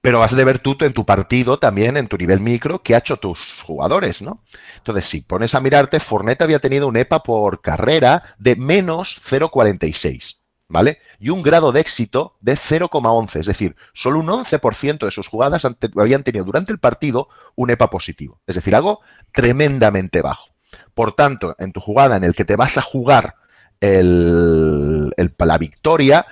[0.08, 3.00] Pero has de ver tú en tu partido también, en tu nivel micro, qué ha
[3.00, 4.41] hecho tus jugadores, ¿no?
[4.78, 10.38] Entonces, si pones a mirarte, Fournette había tenido un EPA por carrera de menos 0,46,
[10.70, 11.00] ¿vale?
[11.20, 15.67] Y un grado de éxito de 0,11, es decir, solo un 11% de sus jugadas
[15.98, 19.02] habían tenido durante el partido un EPA positivo, es decir, algo
[19.34, 20.48] tremendamente bajo.
[20.93, 23.36] Por tanto, en tu jugada en el que te vas a jugar
[23.82, 26.26] el, la victoria,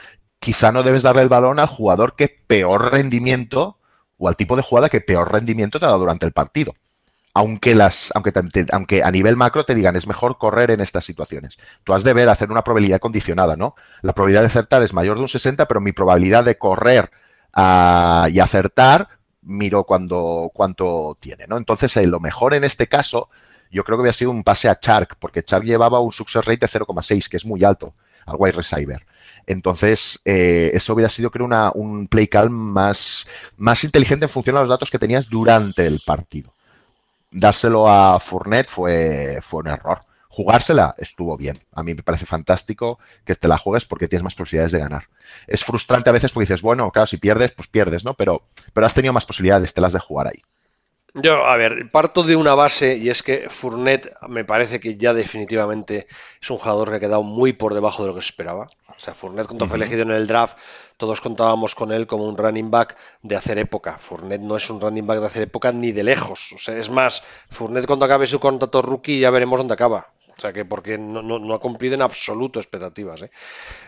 [0.46, 3.80] quizá no debes darle el balón al jugador que peor rendimiento
[4.20, 6.76] o al tipo de jugada que peor rendimiento te ha dado durante el partido.
[7.34, 11.58] Aunque, las, aunque, a nivel macro te digan es mejor correr en estas situaciones.
[11.84, 13.74] Tú has de ver hacer una probabilidad condicionada, ¿no?
[14.04, 17.10] La probabilidad de acertar es mayor de un 60, pero mi probabilidad de correr
[17.52, 19.10] ah, y acertar
[19.42, 21.58] miro cuando, cuánto tiene, ¿no?
[21.58, 23.30] Entonces, eh, lo mejor en este caso,
[23.72, 26.68] yo creo que había sido un pase a Chark, porque Chark llevaba un success rate
[26.68, 27.96] de 0,6, que es muy alto,
[28.28, 29.04] al wide receiver.
[29.48, 33.28] Entonces, eh, eso hubiera sido, creo, un play call más,
[33.58, 36.54] más inteligente en función a los datos que tenías durante el partido.
[37.32, 40.00] Dárselo a Fournette fue, fue un error.
[40.30, 41.64] Jugársela estuvo bien.
[41.74, 45.08] A mí me parece fantástico que te la juegues porque tienes más posibilidades de ganar.
[45.48, 48.16] Es frustrante a veces porque dices, bueno, claro, si pierdes, pues pierdes, ¿no?
[48.16, 48.42] Pero,
[48.74, 50.42] pero has tenido más posibilidades, te las de jugar ahí.
[51.14, 55.14] Yo, a ver, parto de una base y es que Fournette me parece que ya
[55.14, 56.08] definitivamente
[56.42, 58.68] es un jugador que ha quedado muy por debajo de lo que se esperaba.
[58.98, 60.58] O sea, Fournette cuando fue elegido en el draft,
[60.98, 63.98] todos contábamos con él como un running back de hacer época.
[63.98, 66.54] Fournette no es un running back de hacer época ni de lejos.
[66.54, 70.15] O sea, es más, Fournette cuando acabe su contrato rookie ya veremos dónde acaba.
[70.38, 73.22] O sea que porque no, ha cumplido en absoluto expectativas.
[73.22, 73.32] ¿eh?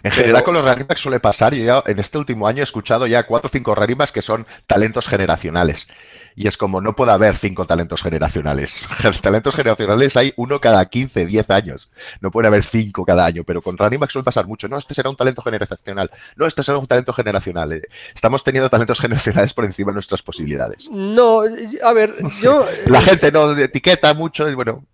[0.03, 1.53] En general con los running backs suele pasar.
[1.53, 4.21] Yo ya en este último año he escuchado ya cuatro o cinco running backs que
[4.21, 5.87] son talentos generacionales.
[6.35, 8.81] Y es como no puede haber cinco talentos generacionales.
[9.21, 11.89] talentos generacionales hay uno cada 15, 10 años.
[12.21, 14.69] No puede haber cinco cada año, pero con running backs suele pasar mucho.
[14.69, 16.09] No, este será un talento generacional.
[16.35, 17.73] No, este será un talento generacional.
[17.73, 17.81] Eh,
[18.13, 20.89] estamos teniendo talentos generacionales por encima de nuestras posibilidades.
[20.91, 21.41] No,
[21.83, 22.65] a ver, yo...
[22.85, 24.85] La gente no etiqueta mucho y bueno...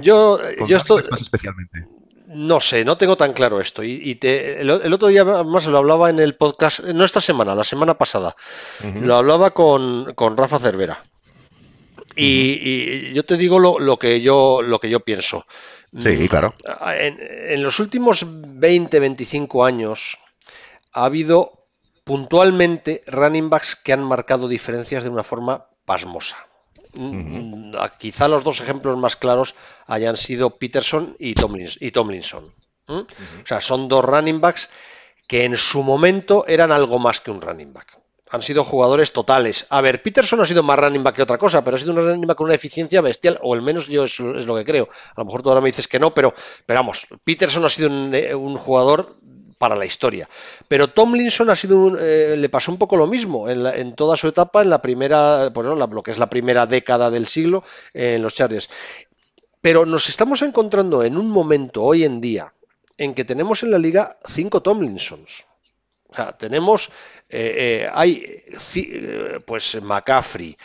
[0.00, 1.04] Yo, yo estoy...
[1.20, 1.86] especialmente.
[2.34, 3.84] No sé, no tengo tan claro esto.
[3.84, 7.96] Y, el, otro día más lo hablaba en el podcast, no esta semana, la semana
[7.96, 8.34] pasada.
[8.82, 11.04] Lo hablaba con, Rafa Cervera.
[12.16, 15.46] Y, yo te digo lo, que yo, lo que yo pienso.
[15.96, 16.54] Sí, mm, claro.
[16.98, 20.18] En, en los últimos 20, 25 años
[20.92, 21.68] ha habido
[22.02, 26.36] puntualmente running backs que han marcado diferencias de una forma pasmosa.
[26.96, 29.54] Mm, quizá los dos ejemplos más claros
[29.86, 32.52] hayan sido Peterson y, Tomlinson.
[32.86, 33.06] O
[33.44, 34.68] sea, son dos running backs
[35.26, 37.98] que en su momento eran algo más que un running back.
[38.30, 39.66] Han sido jugadores totales.
[39.70, 41.98] A ver, Peterson ha sido más running back que otra cosa, pero ha sido un
[41.98, 44.88] running back con una eficiencia bestial, o al menos yo eso es lo que creo.
[45.14, 46.34] A lo mejor tú ahora me dices que no, pero,
[46.66, 49.16] pero vamos, Peterson ha sido un, eh, un jugador
[49.64, 50.28] para la historia.
[50.68, 54.60] Pero Tomlinson ha sido eh, le pasó un poco lo mismo en, toda su etapa,
[54.60, 58.68] en la primera, bueno, lo que es la primera década del siglo en los Chargers.
[59.62, 62.52] Pero nos estamos encontrando en un momento hoy en día
[62.98, 65.46] en que tenemos en la liga cinco Tomlinsons.
[66.10, 66.90] O sea, tenemos,
[67.30, 68.42] eh, eh, hay,
[69.46, 70.58] pues McCaffrey,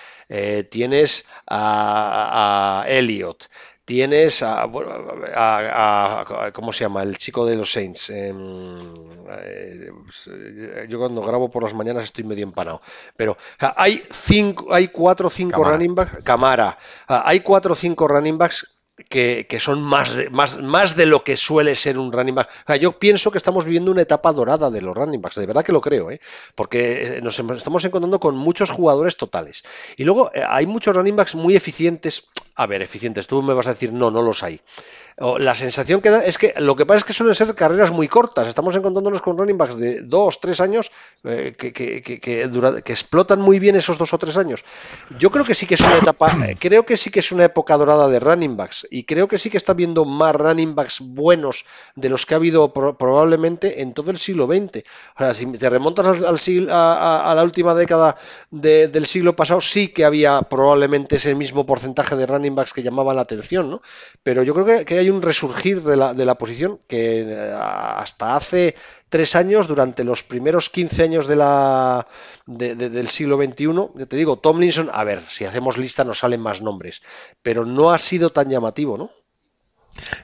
[0.69, 3.47] tienes a, a Elliot,
[3.89, 4.69] tienes a,
[6.53, 7.01] ¿cómo se llama?
[7.01, 8.11] El chico de los Saints.
[8.11, 8.77] Em,
[9.31, 9.89] eh,
[10.87, 12.83] yo cuando grabo por las mañanas estoy medio empanado.
[13.17, 18.37] Pero hay cinco, hay cuatro o cinco running backs, Camara, hay cuatro o cinco running
[18.37, 22.49] backs que, son más, más, más de lo que suele ser un running back.
[22.79, 25.71] yo pienso que estamos viviendo una etapa dorada de los running backs, de verdad que
[25.71, 26.19] lo creo, ¿eh?
[26.55, 29.63] porque eh, nos estamos encontrando con muchos jugadores totales.
[29.97, 32.27] Y luego eh, hay muchos running backs muy eficientes.
[32.55, 34.59] A ver, eficientes, tú me vas a decir, no, no los hay
[35.19, 38.07] la sensación que da es que lo que pasa es que suelen ser carreras muy
[38.07, 38.47] cortas.
[38.47, 40.91] Estamos encontrándonos con running backs de dos, tres años
[41.25, 44.63] eh, que, que, que, explotan muy bien esos dos o tres años.
[45.19, 47.43] Yo creo que sí que es una etapa, eh, creo que sí que es una
[47.43, 51.01] época dorada de running backs y creo que sí que está viendo más running backs
[51.01, 54.85] buenos de los que ha habido probablemente en todo el siglo XX.
[55.15, 58.15] Ahora, si te remontas al, siglo, a, la última década
[58.51, 63.17] del siglo pasado, sí que había probablemente ese mismo porcentaje de running backs que llamaban
[63.17, 63.81] la atención, ¿no?
[64.23, 68.35] Pero yo creo que hay un resurgir de la, de la posición que eh, hasta
[68.35, 68.75] hace
[69.09, 72.07] tres años, durante los primeros 15 años de la,
[72.45, 77.01] del siglo XXI, te digo, Tomlinson, a ver, si hacemos lista nos salen más nombres,
[77.41, 79.11] pero no ha sido tan llamativo, ¿no?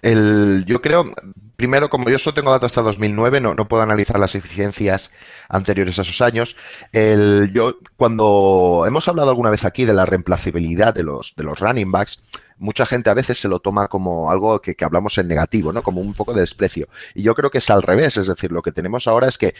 [0.01, 1.11] El, yo creo,
[1.55, 5.11] primero, como yo solo tengo datos hasta 2009, no, no puedo analizar las eficiencias
[5.49, 6.55] anteriores a esos años.
[6.91, 11.59] El, yo, cuando hemos hablado alguna vez aquí de la reemplazabilidad de los, de los
[11.59, 12.21] running backs,
[12.57, 15.83] mucha gente a veces se lo toma como algo que, hablamos en negativo, ¿no?
[15.83, 16.87] Como un poco de desprecio.
[17.13, 19.55] Y yo creo que es al revés, es decir, lo que tenemos ahora es que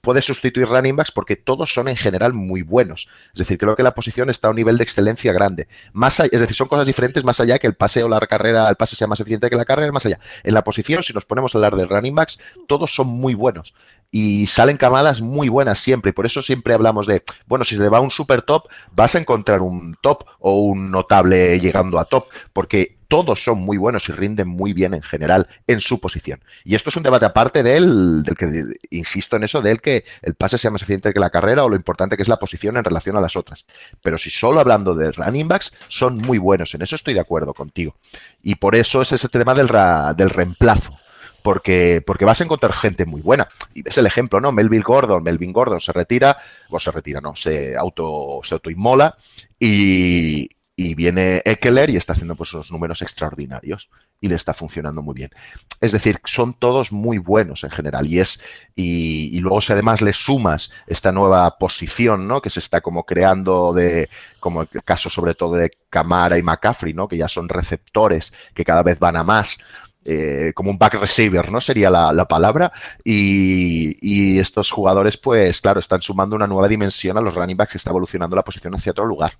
[0.00, 3.08] puedes sustituir running backs porque todos son en general muy buenos.
[3.32, 5.68] Es decir, creo que la posición está a un nivel de excelencia grande.
[5.92, 8.76] Más es decir, son cosas diferentes más allá que el pase o la carrera, el
[8.76, 10.18] pase sea más eficiente que la carrera, más allá.
[10.42, 13.74] En la posición, si nos ponemos a hablar de running backs, todos son muy buenos
[14.10, 16.10] y salen camadas muy buenas siempre.
[16.10, 19.14] Y por eso siempre hablamos de, bueno, si se le va un super top, vas
[19.14, 24.08] a encontrar un top o un notable llegando a top, porque todos son muy buenos
[24.08, 26.40] y rinden muy bien en general en su posición.
[26.64, 30.34] Y esto es un debate aparte del, del que, insisto en eso, del que el
[30.36, 32.84] pase sea más eficiente que la carrera o lo importante que es la posición en
[32.84, 33.66] relación a las otras.
[34.00, 36.72] Pero si solo hablando de running backs, son muy buenos.
[36.74, 37.96] En eso estoy de acuerdo contigo.
[38.42, 39.68] Y por eso es ese tema del,
[40.16, 40.96] del reemplazo
[41.42, 43.48] porque, porque vas a encontrar gente muy buena.
[43.74, 44.52] Y ves el ejemplo, ¿no?
[44.52, 46.36] Melvin Gordon, Melvin Gordon se retira,
[46.68, 49.16] o se retira, no, se auto, se autoinmola
[49.58, 50.48] y,
[50.80, 55.14] y viene Eckler y está haciendo pues unos números extraordinarios y le está funcionando muy
[55.14, 55.30] bien.
[55.78, 58.40] Es decir, son todos muy buenos en general y es
[58.74, 62.40] y, y, luego si además le sumas esta nueva posición, ¿no?
[62.40, 66.94] Que se está como creando de como el caso sobre todo de Camara y McCaffrey,
[66.94, 67.08] ¿no?
[67.08, 69.58] Que ya son receptores que cada vez van a más
[70.04, 71.60] eh, como un back receiver, ¿no?
[71.60, 72.72] Sería la, palabra.
[73.04, 77.90] Y, estos jugadores, pues claro, están sumando una nueva dimensión a los running backs está
[77.90, 79.32] evolucionando la posición hacia otro lugar.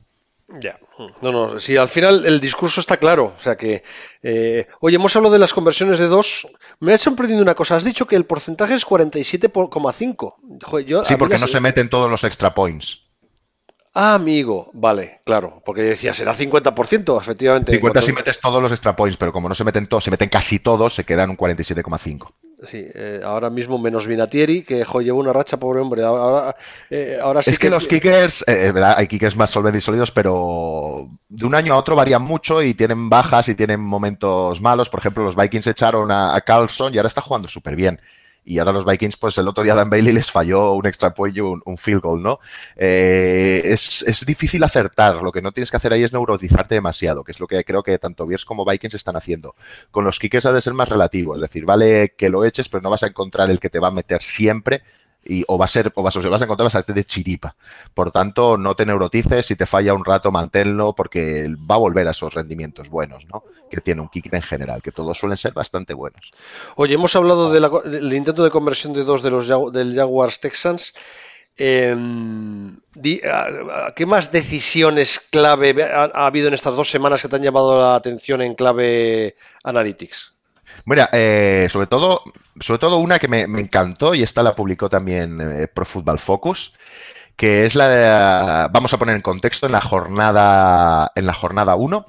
[0.58, 0.80] Ya,
[1.22, 3.34] no, no, sí, al final el discurso está claro.
[3.38, 3.84] O sea que,
[4.22, 6.48] eh, oye, hemos hablado de las conversiones de dos.
[6.80, 7.76] Me ha sorprendido una cosa.
[7.76, 11.06] Has dicho que el porcentaje es 47,5.
[11.06, 13.09] Sí, porque no se meten todos los extra points.
[13.92, 17.72] Ah, amigo, vale, claro, porque decía, será 50%, efectivamente.
[17.72, 20.28] 50 si metes todos los extra points, pero como no se meten todos, se meten
[20.28, 22.32] casi todos, se quedan un 47,5.
[22.62, 26.02] Sí, eh, ahora mismo menos Vinatieri, que jo, lleva una racha, pobre hombre.
[26.04, 26.54] Ahora,
[26.88, 28.94] eh, ahora sí es que, los kickers, eh, ¿verdad?
[28.96, 32.74] hay kickers más solventes y sólidos, pero de un año a otro varían mucho y
[32.74, 34.88] tienen bajas y tienen momentos malos.
[34.88, 38.00] Por ejemplo, los Vikings echaron a, a Carlson y ahora está jugando súper bien
[38.44, 41.36] y ahora los Vikings, pues el otro día Dan Bailey les falló un extra point
[41.36, 42.40] y un, field goal, ¿no?
[42.76, 47.32] Eh, es, difícil acertar, lo que no tienes que hacer ahí es neurotizarte demasiado, que
[47.32, 49.54] es lo que creo que tanto Bears como Vikings están haciendo.
[49.90, 52.82] Con los kickers ha de ser más relativo, es decir, vale que lo eches, pero
[52.82, 54.82] no vas a encontrar el que te va a meter siempre
[55.24, 57.54] y, o va a ser, vas, a encontrar bastante de chiripa.
[57.94, 62.08] Por tanto, no te neurotices, si te falla un rato, manténlo, porque va a volver
[62.08, 63.44] a esos rendimientos buenos, ¿no?
[63.70, 66.32] Que tiene un kick en general, que todos suelen ser bastante buenos.
[66.76, 70.94] Oye, hemos hablado del intento de conversión de dos de los del Jaguars Texans.
[71.56, 77.78] Em, ¿Qué más decisiones clave ha, habido en estas dos semanas que te han llamado
[77.78, 80.39] la atención en clave Analytics?
[80.84, 82.22] Mira, eh, sobre todo,
[82.60, 86.76] sobre todo una que me, encantó y esta la publicó también eh, Pro Football Focus,
[87.36, 91.74] que es la de, vamos a poner en contexto en la jornada en la jornada
[91.74, 92.06] 1.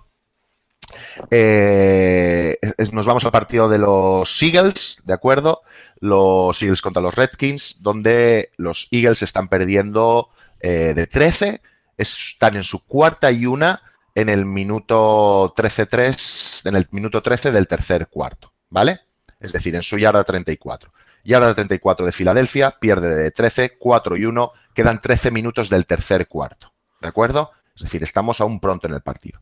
[1.29, 2.57] Eh,
[2.91, 5.61] nos vamos al partido de los Eagles, ¿de acuerdo?
[5.99, 10.29] Los Eagles contra los Redskins, donde los Eagles están perdiendo
[10.61, 11.61] de 13,
[11.97, 13.81] están en su cuarta y una
[14.15, 18.51] en el minuto 13-3, en el minuto 13 del tercer cuarto.
[18.71, 19.01] ¿vale?
[19.39, 20.91] Es decir, en su yarda 34.
[21.23, 26.27] Yarda 34 de Filadelfia, pierde de 13, 4 y 1, quedan 13 minutos del tercer
[26.27, 27.51] cuarto, ¿de acuerdo?
[27.75, 29.41] Es decir, estamos aún pronto en el partido.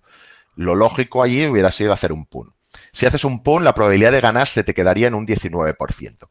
[0.55, 2.53] Lo lógico allí hubiera sido hacer un punt.
[2.91, 6.29] Si haces un punt, la probabilidad de ganar se te quedaría en un 19%.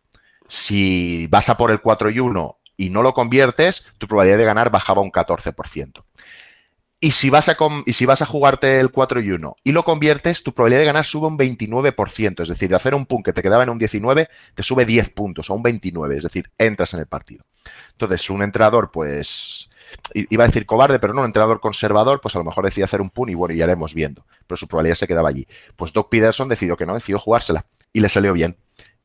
[0.48, 4.44] Si vas a por el 4 y 1 y no lo conviertes, tu probabilidad de
[4.44, 6.04] ganar bajaba un 14%.
[7.00, 9.84] Y si, vas a y si vas a jugarte el 4 y 1 y lo
[9.84, 12.42] conviertes, tu probabilidad de ganar sube un 29%.
[12.42, 15.10] Es decir, de hacer un punto que te quedaba en un 19, te sube 10
[15.10, 16.16] puntos a un 29.
[16.16, 17.44] Es decir, entras en el partido.
[17.92, 19.68] Entonces, un entrenador, pues,
[20.14, 23.00] iba a decir cobarde, pero no, un entrenador conservador, pues a lo mejor decide hacer
[23.00, 24.26] un punt y bueno, ya iremos viendo.
[24.48, 25.46] Pero su probabilidad se quedaba allí.
[25.76, 28.56] Pues Doc Peterson decidió que no, decidió jugársela y le salió bien.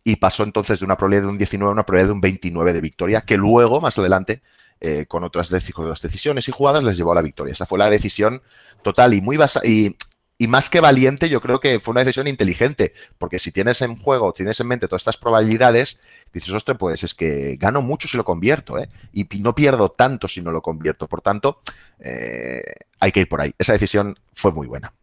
[0.04, 2.74] Y pasó entonces de una probabilidad de un 19 a una probabilidad de un 29
[2.74, 4.42] de victoria, que luego, más adelante,
[4.86, 7.54] eh, con, otras decisiones y jugadas, les llevó a la victoria.
[7.54, 8.42] Esa fue la decisión
[8.82, 9.66] total y muy basada.
[9.66, 9.96] Y,
[10.38, 13.96] y más que valiente, yo creo que fue una decisión inteligente, porque si tienes en
[13.96, 16.02] juego, tienes en mente todas estas probabilidades,
[16.34, 18.90] dices, ostras, pues es que gano mucho si lo convierto, ¿eh?
[19.14, 21.08] y no pierdo tanto si no lo convierto.
[21.08, 21.62] Por tanto,
[22.00, 22.62] eh,
[23.00, 23.54] hay que ir por ahí.
[23.58, 24.94] Esa decisión fue muy buena.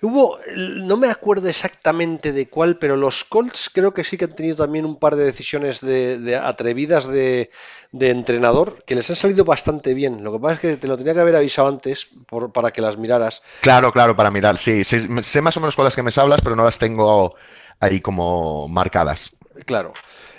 [0.00, 4.34] Hubo, no me acuerdo exactamente de cuál, pero los Colts creo que sí que han
[4.34, 7.50] tenido también un par de decisiones de, atrevidas de,
[7.92, 10.24] entrenador que les han salido bastante bien.
[10.24, 12.08] Lo que pasa es que te lo tenía que haber avisado antes
[12.54, 13.42] para que las miraras.
[13.60, 14.56] Claro, claro, para mirar.
[14.56, 17.34] Sí, sé más o menos cuáles que me hablas, pero no las tengo
[17.78, 19.36] ahí como marcadas.
[19.66, 19.92] Claro.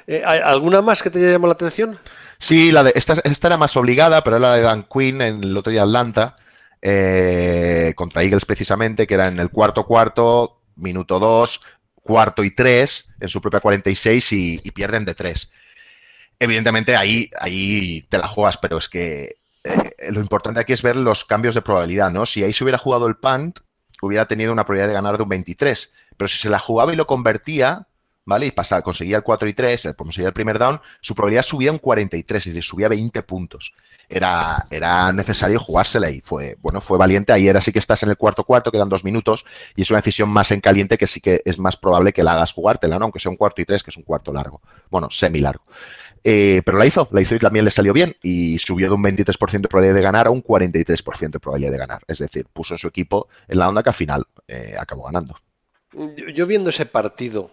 [0.07, 1.99] Eh, ¿Alguna más que te haya llamado la atención?
[2.39, 5.43] Sí, la de esta, esta era más obligada, pero era la de Dan Quinn en
[5.43, 6.35] el otro día Atlanta
[6.81, 11.61] eh, contra Eagles precisamente, que era en el cuarto cuarto, minuto 2,
[12.03, 15.51] cuarto y 3, en su propia 46 y, y pierden de 3.
[16.39, 20.95] Evidentemente ahí, ahí te la juegas, pero es que eh, lo importante aquí es ver
[20.95, 22.25] los cambios de probabilidad, ¿no?
[22.25, 23.59] Si ahí se hubiera jugado el punt,
[24.01, 26.95] hubiera tenido una probabilidad de ganar de un 23, pero si se la jugaba y
[26.95, 27.87] lo convertía,
[28.27, 28.45] ¿vale?
[28.45, 31.79] Y pasaba, conseguía el 4 y 3, conseguía el primer down, su probabilidad subía un
[31.79, 33.73] 43, es decir, subía 20 puntos
[34.09, 37.33] era, era necesario jugársela y fue, bueno, fue valiente.
[37.33, 40.29] Ayer así que estás en el cuarto cuarto, quedan dos minutos y es una decisión
[40.29, 43.05] más en caliente que sí que es más probable que la hagas jugártela, ¿no?
[43.05, 44.61] Aunque sea un cuarto y tres, que es un cuarto largo.
[44.89, 45.63] Bueno, semi largo.
[46.23, 49.03] Eh, pero la hizo, la hizo y también le salió bien y subió de un
[49.03, 52.01] 23% de probabilidad de ganar a un 43% de probabilidad de ganar.
[52.07, 55.37] Es decir, puso su equipo en la onda que al final eh, acabó ganando.
[56.33, 57.51] Yo viendo ese partido,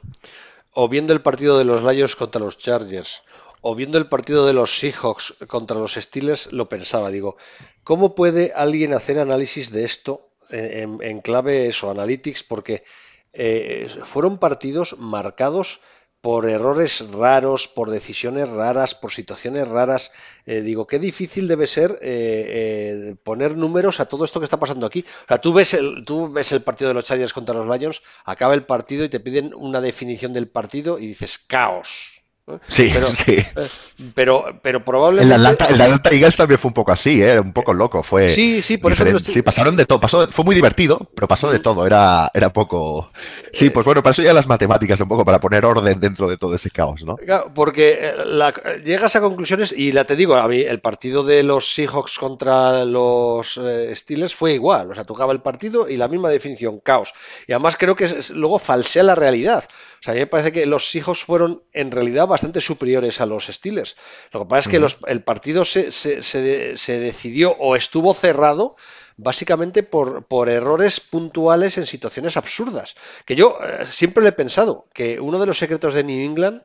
[0.74, 3.22] o viendo el partido de los Lions contra los Chargers,
[3.60, 7.36] o viendo el partido de los Seahawks contra los Steelers, lo pensaba, digo,
[7.82, 12.42] ¿cómo puede alguien hacer análisis de esto en, clave eso, analytics?
[12.42, 12.84] Porque
[13.32, 15.80] eh, fueron partidos marcados
[16.24, 20.10] por errores raros, por decisiones raras, por situaciones raras.
[20.46, 24.86] Eh, digo, qué difícil debe ser eh, poner números a todo esto que está pasando
[24.86, 25.04] aquí.
[25.24, 28.00] O sea, tú ves, el, tú ves el partido de los Chargers contra los Lions,
[28.24, 32.13] acaba el partido y te piden una definición del partido y dices caos.
[32.68, 33.32] Sí, pero, sí.
[33.32, 33.46] Eh,
[34.14, 35.34] pero, pero probablemente.
[35.34, 37.40] El Atlanta, el Atlanta Eagles también fue un poco así, ¿eh?
[37.40, 38.02] un poco loco.
[38.02, 39.18] Fue sí, sí, por eso.
[39.18, 39.98] Sí, pasaron de todo.
[39.98, 41.86] Pasó, fue muy divertido, pero pasó de todo.
[41.86, 43.10] Era, era poco.
[43.52, 46.36] Sí, pues bueno, para eso ya las matemáticas, un poco para poner orden dentro de
[46.36, 47.16] todo ese caos, ¿no?
[47.54, 51.72] Porque eh, llegas a conclusiones, y la te digo, a mí el partido de los
[51.72, 53.58] Seahawks contra los
[53.94, 54.90] Steelers fue igual.
[54.90, 57.14] O sea, tocaba el partido y la misma definición, caos.
[57.46, 59.64] Y además creo que luego falsea la realidad.
[60.00, 63.26] O sea, a mí me parece que los Seahawks fueron en realidad bastante superiores a
[63.26, 63.94] los Steelers.
[64.32, 68.74] Lo que pasa es que los, el partido se, se, decidió o estuvo cerrado
[69.16, 72.96] básicamente por, por, errores puntuales en situaciones absurdas.
[73.24, 76.62] Que yo eh, siempre le he pensado que uno de los secretos de New England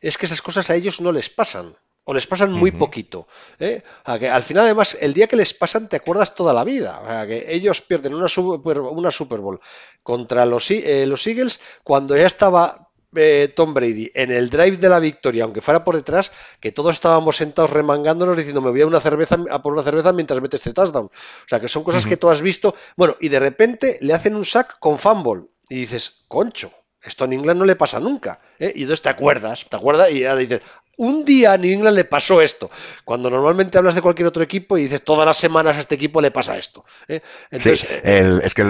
[0.00, 1.76] es que esas cosas a ellos no les pasan.
[2.04, 3.28] O les pasan muy poquito.
[3.60, 3.84] ¿eh?
[4.18, 6.98] que al final, además, el día que les pasan te acuerdas toda la vida.
[7.00, 9.60] O sea, que ellos pierden una Super, una Super Bowl
[10.02, 14.88] contra los, eh, los Eagles cuando ya estaba eh, Tom Brady en el drive de
[14.88, 18.86] la victoria, aunque fuera por detrás, que todos estábamos sentados remangándonos diciendo me voy a
[18.86, 21.06] una cerveza a por una cerveza mientras metes este touchdown.
[21.06, 22.74] O sea que son cosas que tú has visto.
[22.96, 27.32] Bueno, y de repente le hacen un sack con fumble y dices, concho, esto en
[27.32, 28.40] England no le pasa nunca.
[28.58, 28.72] ¿eh?
[28.74, 30.60] Y entonces te acuerdas, te acuerdas y ya dices,
[31.02, 32.70] un día a New England le pasó esto.
[33.04, 36.20] Cuando normalmente hablas de cualquier otro equipo y dices todas las semanas a este equipo
[36.20, 36.84] le pasa esto.
[37.08, 37.20] ¿eh?
[37.50, 38.62] Entonces, es que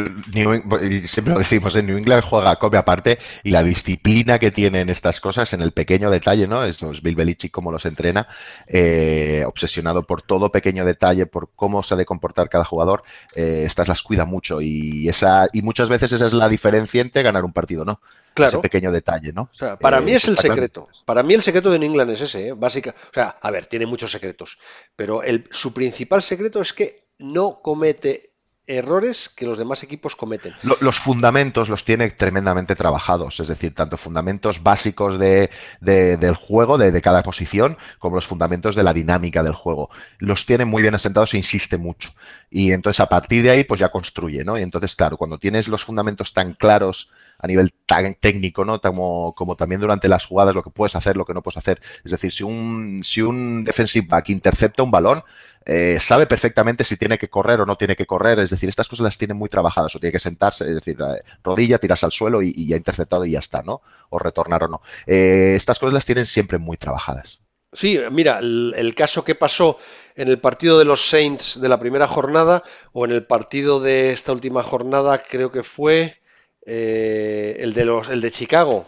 [1.06, 5.20] siempre lo decimos, en New England juega come aparte y la disciplina que tienen estas
[5.20, 6.64] cosas en el pequeño detalle, ¿no?
[6.64, 8.26] Es, Bill Belichick como los entrena,
[8.66, 13.02] eh, obsesionado por todo pequeño detalle, por cómo se ha de comportar cada jugador,
[13.36, 17.22] eh, estas las cuida mucho y esa y muchas veces esa es la diferencia entre
[17.22, 18.00] ganar un partido, ¿no?
[18.34, 18.58] Claro.
[18.58, 19.50] Ese pequeño detalle, ¿no?
[19.80, 20.88] para mí es el secreto.
[21.04, 22.52] Para mí el secreto de New England es ese, ¿eh?
[22.52, 22.94] básica.
[23.10, 24.58] O sea, a ver, tiene muchos secretos,
[24.96, 28.32] pero el, su principal secreto es que no comete
[28.66, 30.54] errores que los demás equipos cometen.
[30.80, 37.02] Los fundamentos los tiene tremendamente trabajados, es decir, tanto fundamentos básicos de, del juego, de,
[37.02, 39.90] cada posición, como los fundamentos de la dinámica del juego.
[40.18, 42.10] Los tiene muy bien asentados e insiste mucho.
[42.50, 44.56] Y entonces a partir de ahí, pues ya construye, ¿no?
[44.58, 47.10] Y entonces, claro, cuando tienes los fundamentos tan claros
[47.42, 47.74] a nivel
[48.20, 48.80] técnico, ¿no?
[48.80, 51.80] Como, también durante las jugadas, lo que puedes hacer, lo que no puedes hacer.
[52.04, 55.24] Es decir, si un, si un defensive back intercepta un balón,
[55.66, 58.88] eh, sabe perfectamente si tiene que correr o no tiene que correr, es decir, estas
[58.88, 62.12] cosas las tiene muy trabajadas, o tiene que sentarse, es decir, eh, rodilla, tirarse al
[62.12, 63.82] suelo y, ya interceptado y ya está, ¿no?
[64.10, 64.82] O retornar o no.
[65.06, 67.40] Eh, estas cosas las tienen siempre muy trabajadas.
[67.72, 69.78] Sí, mira, el, caso que pasó
[70.14, 72.62] en el partido de los Saints de la primera jornada
[72.92, 76.21] o en el partido de esta última jornada, creo que fue
[76.66, 78.86] el de los el de Chicago,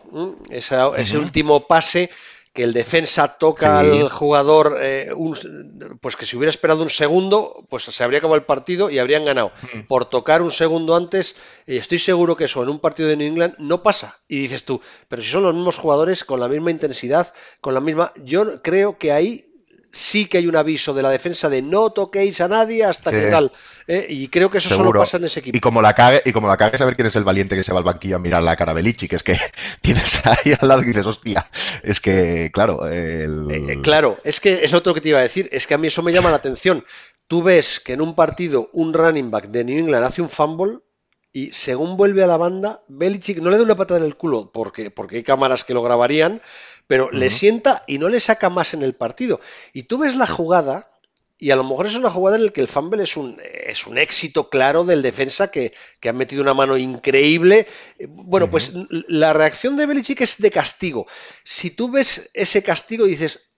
[0.51, 2.11] ese último pase
[2.55, 5.11] que el defensa toca al jugador, eh,
[6.01, 9.25] pues que si hubiera esperado un segundo, pues se habría acabado el partido y habrían
[9.25, 9.51] ganado.
[9.89, 11.35] Por tocar un segundo antes,
[11.67, 14.21] y estoy seguro que eso en un partido de New England no pasa.
[14.29, 17.81] Y dices tú, pero si son los mismos jugadores con la misma intensidad, con la
[17.81, 18.13] misma...
[18.23, 19.53] Yo creo que ahí
[19.95, 23.27] sí que hay un aviso de la defensa de no toquéis a nadie hasta que
[23.29, 23.53] tal.
[23.87, 24.07] ¿eh?
[24.09, 25.57] Y creo que eso solo pasa en ese equipo.
[25.57, 27.73] Y como la cague, y como la cague saber quién es el valiente que se
[27.73, 29.39] va al banquillo a mirar la cara a Belichi, que es que
[29.81, 31.49] tienes ahí al lado y dices, hostia,
[31.83, 32.87] es que, claro.
[32.87, 33.51] El...
[33.51, 35.79] Eh, eh, claro, es que es otro que te iba a decir, es que a
[35.79, 36.85] mí eso me llama la atención.
[37.27, 40.81] Tú ves que en un partido un running back de New England hace un fumble
[41.37, 44.53] y según vuelve a la banda, Belichick no le da una patada en el culo
[44.53, 46.41] porque, porque hay cámaras que lo grabarían,
[46.87, 49.41] pero le sienta y no le saca más en el partido.
[49.73, 50.91] Y tú ves la jugada,
[51.39, 53.87] y a lo mejor es una jugada en la que el fumble es un, es
[53.87, 57.67] un éxito claro del defensa que, que ha metido una mano increíble.
[58.09, 58.73] Bueno, pues
[59.09, 61.07] la reacción de Belichick es de castigo.
[61.43, 63.51] Si tú ves ese castigo dices,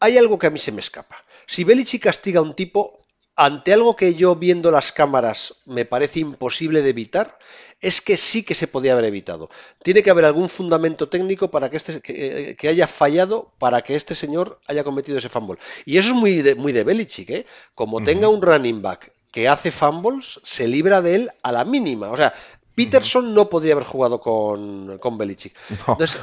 [0.00, 1.24] hay algo que a mí se me escapa.
[1.46, 3.03] Si Belichick castiga a un tipo,
[3.36, 7.38] ante algo que yo viendo las cámaras me parece imposible de evitar,
[7.80, 9.50] es que sí que se podía haber evitado.
[9.82, 13.94] Tiene que haber algún fundamento técnico para que este que, eh, haya fallado para que
[13.96, 15.58] este señor haya cometido ese fumble.
[15.84, 17.46] Y eso es muy de, muy de Belichick, ¿eh?
[17.74, 22.10] Como tenga un running back que hace fumbles, se libra de él a la mínima.
[22.10, 22.32] O sea,
[22.74, 25.54] Peterson no podría haber jugado con, con Belichick.
[25.88, 26.20] entonces,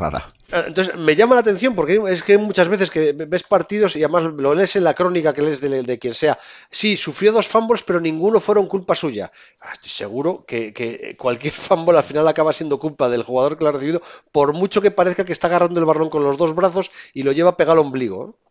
[0.00, 0.28] nada.
[0.52, 4.02] Eh, entonces, me llama la atención porque es que muchas veces que ves partidos y
[4.02, 6.38] además lo lees en la crónica que lees de, quien sea.
[6.70, 9.30] Sí, sufrió dos fumbles, pero ninguno fueron culpa suya.
[9.60, 13.70] Ah, estoy seguro que, cualquier fumble al final acaba siendo culpa del jugador que lo
[13.70, 16.90] ha recibido, por mucho que parezca que está agarrando el balón con los dos brazos
[17.12, 18.30] y lo lleva pegado al ombligo.
[18.30, 18.44] ¿eh?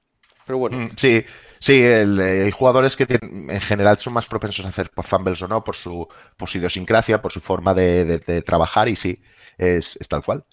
[0.45, 0.77] Pero bueno.
[0.77, 1.23] Mm, sí,
[1.63, 5.63] Sí, el, hay jugadores que en general son más propensos a hacer fumbles o no
[5.63, 6.05] por su,
[6.35, 9.21] por su idiosincrasia, por su forma de, trabajar y sí,
[9.57, 10.43] es, tal cual.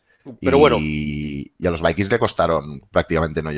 [0.40, 0.76] Pero bueno.
[0.78, 3.50] Y, a los Vikings le costaron prácticamente no,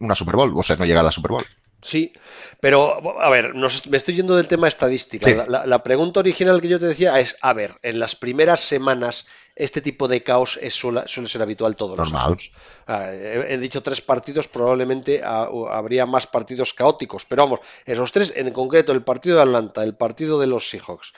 [0.00, 1.46] una Super Bowl, o sea, no llegar a la Super Bowl.
[1.86, 2.12] Sí,
[2.58, 5.46] pero a ver, me estoy yendo del tema estadística.
[5.46, 9.80] La, pregunta original que yo te decía es, a ver, en las primeras semanas este
[9.80, 12.50] tipo de caos es, suele, ser habitual todos los años.
[12.88, 18.50] Ah, he, dicho tres partidos, probablemente habría más partidos caóticos, pero vamos, esos tres, en
[18.50, 21.12] concreto el partido de Atlanta, el partido de los Seahawks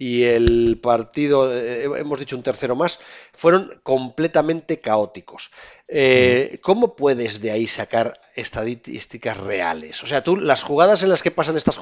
[0.00, 3.00] y el partido, eh, hemos dicho un tercero más,
[3.34, 5.50] fueron completamente caóticos.
[5.92, 10.02] Eh, ¿Cómo puedes de ahí sacar estadísticas reales?
[10.04, 11.80] O sea, tú las jugadas en las que pasan estos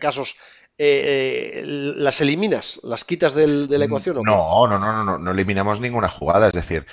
[0.00, 0.36] casos,
[0.78, 2.80] eh, ¿las eliminas?
[2.82, 4.16] ¿Las quitas del, de la ecuación?
[4.22, 6.48] no, no, no, no, no, no eliminamos ninguna jugada.
[6.48, 6.86] Es decir,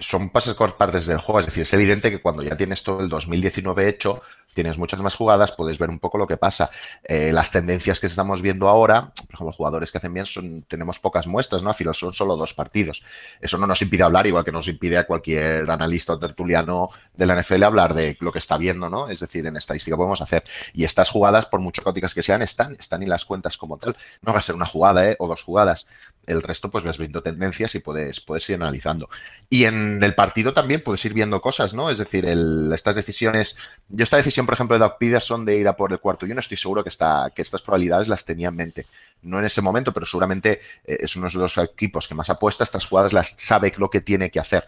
[0.00, 1.40] son pases por partes del juego.
[1.40, 4.22] Es decir, es evidente que cuando ya tienes todo el 2019 hecho,
[4.58, 6.68] tienes muchas más jugadas, puedes ver un poco lo que pasa.
[7.04, 10.98] Eh, las tendencias que estamos viendo ahora, por ejemplo, jugadores que hacen bien, son, tenemos
[10.98, 11.70] pocas muestras, ¿no?
[11.70, 13.04] A filo, son solo dos partidos.
[13.40, 17.26] Eso no nos impide hablar, igual que nos impide a cualquier analista o tertuliano de
[17.26, 19.08] la NFL hablar de lo que está viendo, ¿no?
[19.08, 20.42] Es decir, en estadística podemos hacer.
[20.72, 23.96] Y estas jugadas, por mucho caóticas que sean, están, están en las cuentas como tal.
[24.22, 25.16] No va a ser una jugada, ¿eh?
[25.18, 25.86] O dos jugadas
[26.28, 29.08] el resto pues ves viendo tendencias y puedes, puedes ir analizando.
[29.48, 31.90] Y en el partido también puedes ir viendo cosas, ¿no?
[31.90, 33.56] Es decir, estas decisiones,
[33.88, 36.30] yo esta decisión, por ejemplo, de Doug Peterson de ir a por el cuarto y
[36.30, 38.86] uno, estoy seguro que, está, que estas probabilidades las tenía en mente.
[39.22, 42.62] No en ese momento, pero seguramente eh, es uno de los equipos que más apuesta,
[42.62, 44.66] estas jugadas las sabe lo que tiene que hacer.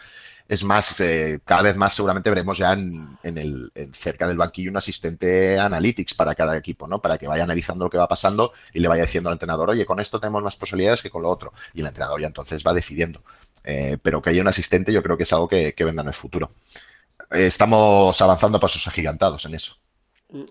[0.51, 4.78] Es más, eh, cada vez más seguramente veremos ya en, el, cerca del banquillo un
[4.78, 7.01] asistente analytics para cada equipo, ¿no?
[7.01, 9.86] Para que vaya analizando lo que va pasando y le vaya diciendo al entrenador, oye,
[9.86, 11.53] con esto tenemos más posibilidades que con lo otro.
[11.72, 13.22] Y el entrenador ya entonces va decidiendo.
[13.62, 16.09] Eh, pero que haya un asistente yo creo que es algo que, que vendrá en
[16.09, 16.51] el futuro.
[17.30, 19.76] estamos avanzando a pasos agigantados en eso.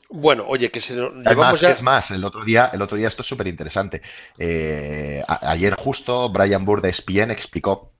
[0.10, 1.72] Bueno, oye, que se Además, ya...
[1.72, 4.02] es más, el otro día, el otro día esto es súper interesante.
[4.38, 7.92] Eh, ayer justo Brian Burr de ESPN explicó,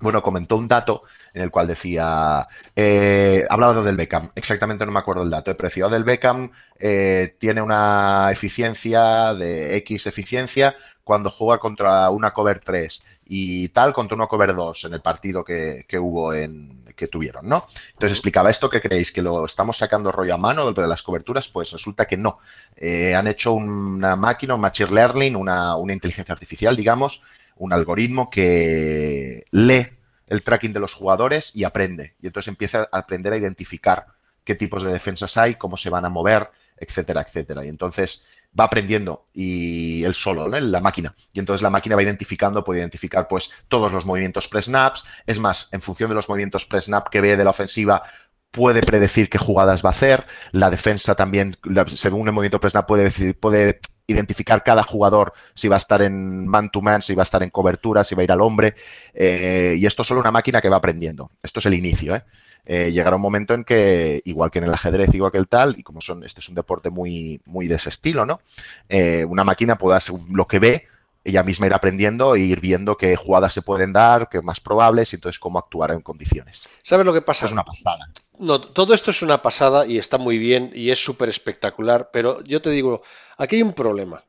[0.00, 4.98] bueno, comentó un dato en el cual decía, eh, hablaba del Beckham, exactamente no me
[4.98, 11.30] acuerdo el dato, el precio del Beckham eh, tiene una eficiencia de X eficiencia cuando
[11.30, 15.84] juega contra una cover 3 y tal contra una cover 2 en el partido que,
[15.98, 17.66] hubo en que tuvieron, ¿no?
[17.92, 21.48] Entonces explicaba esto que creéis que lo estamos sacando rollo a mano de las coberturas,
[21.48, 22.38] pues resulta que no.
[22.76, 27.22] Eh, han hecho una máquina, un machine learning, una, una inteligencia artificial, digamos,
[27.56, 29.88] un algoritmo que lee
[30.28, 32.14] el tracking de los jugadores y aprende.
[32.20, 34.06] Y entonces empieza a aprender a identificar
[34.44, 37.64] qué tipos de defensas hay, cómo se van a mover, etcétera, etcétera.
[37.64, 38.24] Y entonces
[38.58, 40.58] va aprendiendo y él solo, ¿no?
[40.58, 41.14] la máquina.
[41.32, 45.04] Y entonces la máquina va identificando, puede identificar pues todos los movimientos pre-snaps.
[45.26, 48.02] Es más, en función de los movimientos pre-snap que ve de la ofensiva,
[48.50, 50.26] puede predecir qué jugadas va a hacer.
[50.52, 51.56] La defensa también,
[51.94, 57.02] según el movimiento pre-snap, puede, puede identificar cada jugador si va a estar en man-to-man,
[57.02, 58.74] si va a estar en cobertura, si va a ir al hombre.
[59.14, 61.30] Eh, y esto es solo una máquina que va aprendiendo.
[61.42, 62.24] Esto es el inicio, ¿eh?
[62.66, 65.74] Eh, llegará un momento en que, igual que en el ajedrez, igual que el tal,
[65.78, 68.40] y como son, este es un deporte muy, muy de ese estilo, ¿no?
[68.88, 69.98] Eh, una máquina pueda,
[70.30, 70.86] lo que ve,
[71.24, 75.12] ella misma ir aprendiendo e ir viendo qué jugadas se pueden dar, qué más probables,
[75.12, 76.68] y entonces cómo actuar en condiciones.
[76.82, 77.46] ¿Sabes lo que pasa?
[77.46, 78.10] Es una pasada.
[78.38, 82.42] No, todo esto es una pasada y está muy bien y es súper espectacular, pero
[82.44, 83.02] yo te digo,
[83.38, 84.24] aquí hay un problema.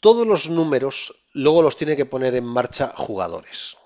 [0.00, 3.76] Todos los números luego los tiene que poner en marcha jugadores.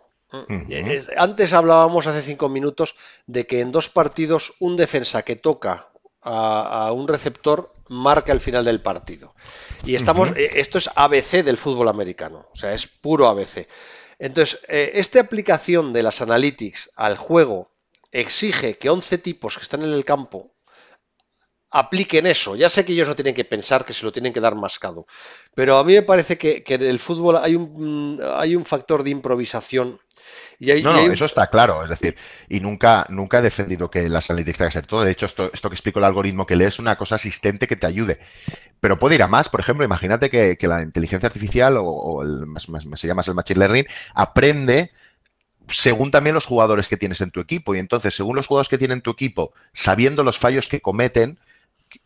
[1.16, 2.94] Antes hablábamos hace cinco minutos
[3.26, 5.91] de que en dos partidos un defensa que toca
[6.22, 9.34] a, un receptor marca el final del partido.
[9.84, 13.66] Y estamos, eh, esto es ABC del fútbol americano, o sea, es puro ABC.
[14.18, 17.72] Entonces, eh, esta aplicación de las analytics al juego
[18.12, 20.52] exige que 11 tipos que están en el campo
[21.70, 22.54] apliquen eso.
[22.54, 25.06] Ya sé que ellos no tienen que pensar que se lo tienen que dar mascado,
[25.54, 29.02] pero a mí me parece que, que en el fútbol hay un, hay un factor
[29.02, 29.98] de improvisación
[30.82, 32.16] no, eso está claro, es decir,
[32.48, 35.04] y nunca, nunca he defendido que las analytics tenga que ser todo.
[35.04, 37.76] De hecho, esto, esto que explico el algoritmo que lees es una cosa asistente que
[37.76, 38.20] te ayude.
[38.80, 42.46] Pero puede ir a más, por ejemplo, imagínate que, la inteligencia artificial o, el,
[42.96, 44.90] se llama el machine learning aprende
[45.68, 47.74] según también los jugadores que tienes en tu equipo.
[47.74, 51.38] Y entonces, según los jugadores que tienen en tu equipo, sabiendo los fallos que cometen,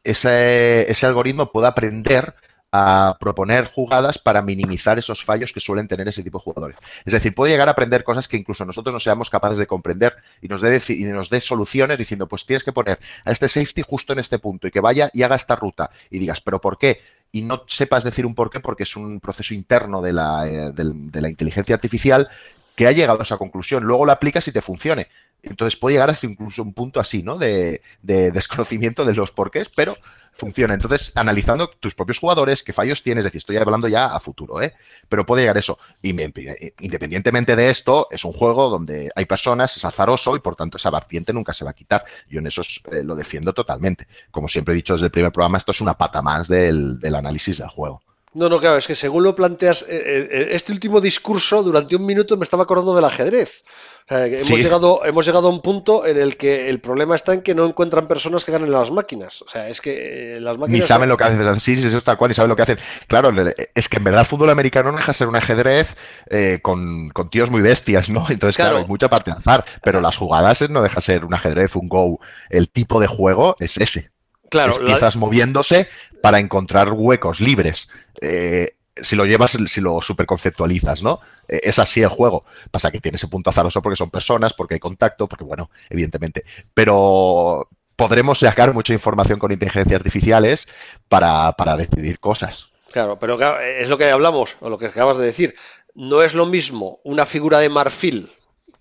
[0.02, 2.34] ese, ese algoritmo puede aprender
[2.72, 6.76] a proponer jugadas para minimizar esos fallos que suelen tener ese tipo de jugadores.
[7.04, 10.16] Es decir, puede llegar a aprender cosas que incluso nosotros no seamos capaces de comprender
[10.42, 13.82] y nos dé, y nos dé soluciones diciendo, pues tienes que poner a este safety
[13.82, 15.90] justo en este punto y que vaya y haga esta ruta.
[16.10, 17.00] Y digas, ¿pero por qué?
[17.32, 20.72] Y no sepas decir un por qué porque es un proceso interno de la, eh,
[20.72, 22.28] de, la inteligencia artificial
[22.74, 23.84] que ha llegado a esa conclusión.
[23.84, 25.08] Luego lo aplicas y te funcione.
[25.42, 27.38] Entonces puede llegar hasta incluso un punto así, ¿no?
[27.38, 29.96] De, de desconocimiento de los porqués, pero
[30.36, 30.74] funciona.
[30.74, 34.62] Entonces, analizando tus propios jugadores, qué fallos tienes, es decir, estoy hablando ya a futuro,
[34.62, 34.74] ¿eh?
[35.08, 35.78] Pero puede llegar eso.
[36.02, 40.76] Y independientemente de esto, es un juego donde hay personas, es azaroso y por tanto
[40.76, 42.04] esa vertiente nunca se va a quitar.
[42.28, 42.62] Yo en eso
[42.92, 44.06] eh, lo defiendo totalmente.
[44.30, 47.58] Como siempre he dicho desde el primer programa, esto es una pata más del, análisis
[47.58, 48.02] del juego.
[48.34, 52.04] No, no, claro, es que según lo planteas, eh, eh, este último discurso durante un
[52.04, 53.62] minuto me estaba acordando del ajedrez
[54.08, 57.54] hemos, llegado, hemos llegado a un punto en el que el problema está en que
[57.54, 59.42] no encuentran personas que ganen las máquinas.
[59.42, 60.80] O sea, es que eh, las máquinas.
[60.80, 61.60] Ni saben lo que hacen.
[61.60, 62.78] Sí, sí, eso está cual, y saben lo que hacen.
[63.08, 63.32] Claro,
[63.74, 65.96] es que en verdad el fútbol americano no deja de ser un ajedrez
[66.30, 68.26] eh, con, tíos muy bestias, ¿no?
[68.28, 69.64] Entonces, claro, hay mucha parte de azar.
[69.82, 72.20] Pero las jugadas no deja de ser un ajedrez, un go.
[72.50, 74.10] El tipo de juego es ese.
[74.48, 75.88] Claro, es piezas moviéndose
[76.22, 77.88] para encontrar huecos libres.
[78.20, 81.20] Eh, si lo llevas, si lo superconceptualizas, ¿no?
[81.48, 82.44] Eh, es así el juego.
[82.70, 86.44] Pasa que tiene ese punto azaroso porque son personas, porque hay contacto, porque, bueno, evidentemente.
[86.74, 90.66] Pero podremos sacar mucha información con inteligencia artificiales
[91.08, 92.68] para, para decidir cosas.
[92.92, 95.54] Claro, pero es lo que hablamos, o lo que acabas de decir.
[95.94, 98.30] No es lo mismo una figura de marfil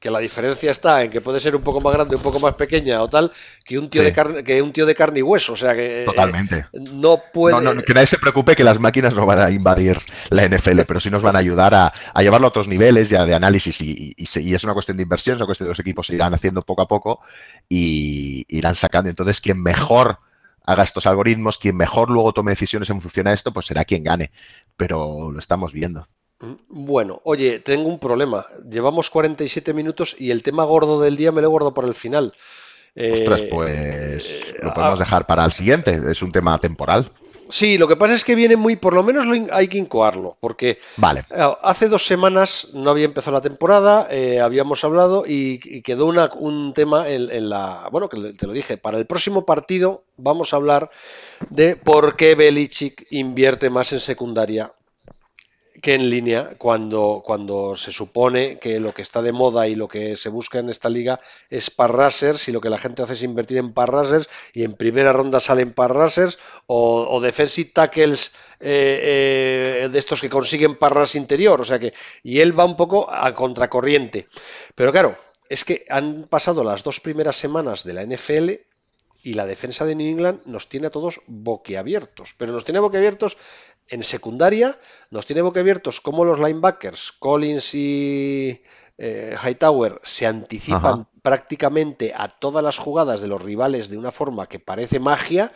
[0.05, 2.53] que la diferencia está en que puede ser un poco más grande, un poco más
[2.53, 3.31] pequeña o tal,
[3.63, 5.53] que un tío de carne, que un tío de carne y hueso.
[5.53, 7.59] O sea que eh, no puede.
[7.59, 9.97] No, que nadie se preocupe que las máquinas no van a invadir
[10.29, 13.33] la NFL, pero sí nos van a ayudar a, llevarlo a otros niveles ya de
[13.33, 16.61] análisis y, es una cuestión de inversión, es una cuestión de los equipos irán haciendo
[16.61, 17.21] poco a poco
[17.67, 19.09] y irán sacando.
[19.09, 20.19] Entonces, quien mejor
[20.67, 24.03] haga estos algoritmos, quien mejor luego tome decisiones en función a esto, pues será quien
[24.03, 24.29] gane.
[24.77, 26.07] Pero lo estamos viendo.
[26.67, 28.45] Bueno, oye, tengo un problema.
[28.69, 32.33] Llevamos 47 minutos y el tema gordo del día me lo guardo para el final.
[32.95, 35.99] Ostras, eh, pues lo podemos dejar para el siguiente.
[36.09, 37.11] Es un tema temporal.
[37.49, 40.79] Sí, lo que pasa es que viene muy, por lo menos hay que incoarlo, porque
[40.97, 41.25] vale.
[41.29, 46.31] Eh, hace dos semanas no había empezado la temporada, eh, habíamos hablado y, quedó una,
[46.39, 50.53] un tema en, en, la, bueno, que te lo dije, para el próximo partido vamos
[50.53, 50.89] a hablar
[51.51, 54.73] de por qué Belichick invierte más en secundaria
[55.81, 59.87] que en línea cuando, cuando se supone que lo que está de moda y lo
[59.87, 61.19] que se busca en esta liga
[61.49, 65.13] es parrasers y lo que la gente hace es invertir en parrasers y en primera
[65.13, 71.65] ronda salen parrasers o, defensive tackles eh, eh, de estos que consiguen parras interior, o
[71.65, 74.27] sea que y él va un poco a contracorriente.
[74.75, 75.17] Pero claro,
[75.49, 78.51] es que han pasado las dos primeras semanas de la NFL
[79.25, 83.37] y la defensa de New England nos tiene a todos boquiabiertos, pero nos tiene boquiabiertos
[83.89, 84.77] en secundaria
[85.09, 88.61] nos tiene boquiabiertos como los linebackers, Collins y
[88.97, 94.47] eh, Hightower, se anticipan prácticamente a todas las jugadas de los rivales de una forma
[94.47, 95.51] que parece magia.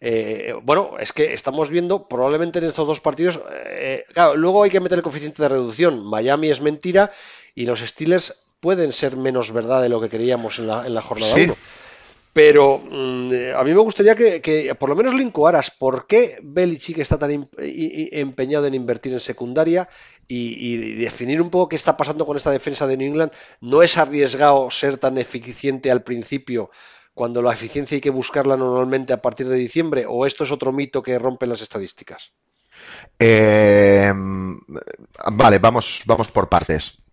[0.00, 4.70] Eh, bueno, es que estamos viendo probablemente en estos dos partidos, eh, claro, luego hay
[4.70, 6.04] que meter el coeficiente de reducción.
[6.04, 7.10] Miami es mentira
[7.54, 11.56] y los Steelers pueden ser menos verdad de lo que creíamos en la, jornada 1.
[12.34, 17.16] Pero mm, a mí me gustaría que, por lo menos linkoaras por qué Belichick está
[17.16, 19.88] tan empeñado en invertir en secundaria
[20.26, 23.30] y, definir un poco qué está pasando con esta defensa de New England.
[23.60, 26.70] ¿No es arriesgado ser tan eficiente al principio
[27.14, 30.04] cuando la eficiencia hay que buscarla normalmente a partir de diciembre?
[30.08, 32.32] ¿O esto es otro mito que rompe las estadísticas?
[33.16, 34.12] Eh,
[35.32, 37.03] vale, vamos, vamos por partes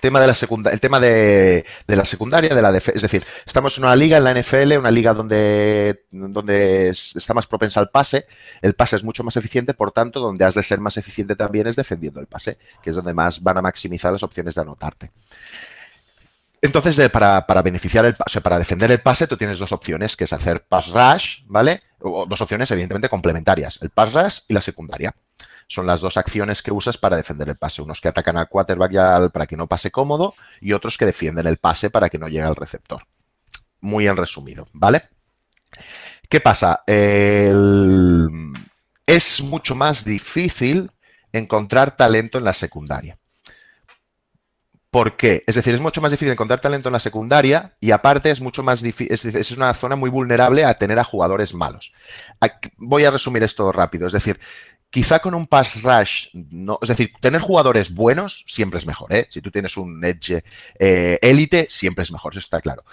[0.00, 3.84] tema de la segunda, el tema de, la secundaria, de la es decir, estamos en
[3.84, 8.26] una liga en la NFL, una liga donde, donde está más propensa al pase,
[8.60, 11.66] el pase es mucho más eficiente, por tanto, donde has de ser más eficiente también
[11.66, 15.10] es defendiendo el pase, que es donde más van a maximizar las opciones de anotarte.
[16.60, 20.32] Entonces, para, beneficiar el pase, para defender el pase, tú tienes dos opciones, que es
[20.32, 21.82] hacer pass rush, ¿vale?
[22.00, 25.12] O dos opciones, evidentemente, complementarias, el pass rush y la secundaria
[25.72, 27.80] son las dos acciones que usas para defender el pase.
[27.80, 31.56] Unos que atacan al quarterback para que no pase cómodo y otros que defienden el
[31.56, 33.06] pase para que no llegue al receptor.
[33.80, 35.08] Muy en resumido, ¿vale?
[36.28, 36.82] ¿Qué pasa?
[39.06, 40.90] Es mucho más difícil
[41.32, 43.18] encontrar talento en la secundaria.
[44.92, 45.40] ¿Por qué?
[45.46, 48.62] Es decir, es mucho más difícil encontrar talento en la secundaria y aparte es mucho
[48.62, 51.94] más difícil, es, una zona muy vulnerable a tener a jugadores malos.
[52.76, 54.06] Voy a resumir esto rápido.
[54.06, 54.38] Es decir,
[54.92, 59.26] Quizá con un pass rush, no, es decir, tener jugadores buenos siempre es mejor, ¿eh?
[59.30, 60.44] Si tú tienes un edge
[60.78, 62.84] eh, élite, siempre es mejor, eso está claro.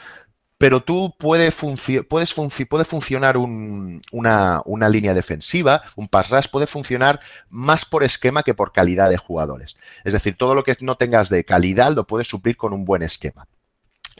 [0.57, 2.33] Pero tú puede puedes
[2.69, 7.19] puede funcionar una, una, línea defensiva, un pass rush puede funcionar
[7.49, 9.75] más por esquema que por calidad de jugadores.
[10.05, 13.01] Es decir, todo lo que no tengas de calidad lo puedes suplir con un buen
[13.01, 13.45] esquema.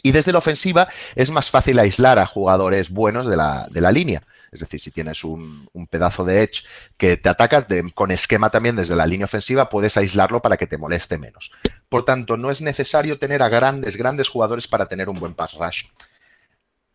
[0.03, 3.93] Y desde la ofensiva es más fácil aislar a jugadores buenos de la, de la
[3.93, 4.21] línea.
[4.51, 6.65] Es decir, si tienes un, pedazo de edge
[6.97, 10.77] que te ataca con esquema también desde la línea ofensiva, puedes aislarlo para que te
[10.77, 11.51] moleste menos.
[11.87, 15.55] Por tanto, no es necesario tener a grandes, grandes jugadores para tener un buen pass
[15.55, 15.85] rush.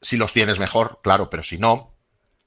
[0.01, 1.95] Si los tienes mejor, claro, pero si no,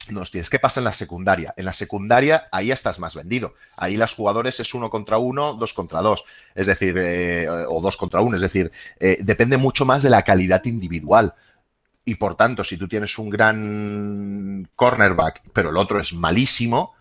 [0.09, 0.49] no los tienes.
[0.49, 1.53] ¿Qué pasa en la secundaria?
[1.57, 3.55] En la secundaria ahí estás más vendido.
[3.75, 6.23] Ahí los jugadores es uno contra uno, dos contra dos.
[6.55, 8.35] Es decir, eh, o dos contra uno.
[8.35, 11.33] Es decir, eh, depende mucho más de la calidad individual
[12.07, 16.93] y por tanto, si tú tienes un gran cornerback, pero el otro es malísimo,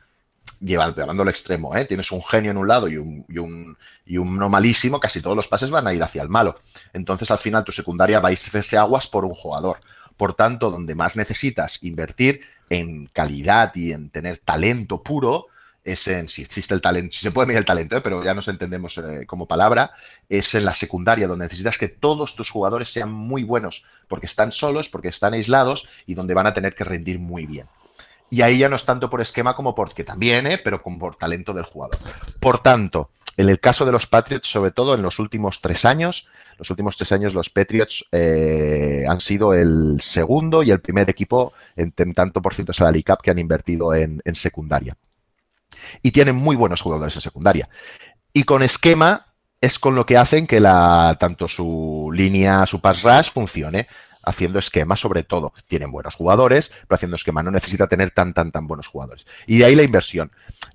[0.59, 1.85] llevando al extremo, ¿eh?
[1.85, 5.37] tienes un genio en un lado y un, y, un, y uno malísimo, casi todos
[5.37, 6.59] los pases van a ir hacia el malo.
[6.93, 9.79] Entonces, al final, tu secundaria va a irse aguas por un jugador.
[10.17, 15.47] Por tanto, donde más necesitas invertir en calidad y en tener talento puro,
[15.87, 18.01] es en, si existe el talento, si se puede medir el talento, ¿eh?
[18.01, 19.93] pero ya nos entendemos eh, como palabra,
[20.28, 24.51] es en la secundaria, donde necesitas que todos tus jugadores sean muy buenos, porque están
[24.51, 27.68] solos, porque están aislados y donde van a tener que rendir muy bien.
[28.30, 30.59] Y ahí ya no es tanto por esquema como porque también, ¿eh?
[30.59, 31.97] pero con, por talento del jugador.
[32.41, 36.28] Por tanto, en el caso de los Patriots, sobre todo en los últimos tres años,
[36.59, 41.93] los últimos tres años los Patriots han sido el segundo y el primer equipo en,
[41.93, 44.97] tanto por ciento salary cap que han invertido en secundaria
[46.03, 47.68] y tienen muy buenos jugadores en secundaria.
[48.32, 49.26] Y con esquema
[49.61, 53.89] es con lo que hacen que la, tanto su línea, su pass rush funcione
[54.26, 55.55] haciendo esquema sobre todo.
[55.68, 59.24] Tienen buenos jugadores, pero haciendo esquema no necesita tener tan, tan, tan buenos jugadores.
[59.47, 60.30] Y de ahí la inversión.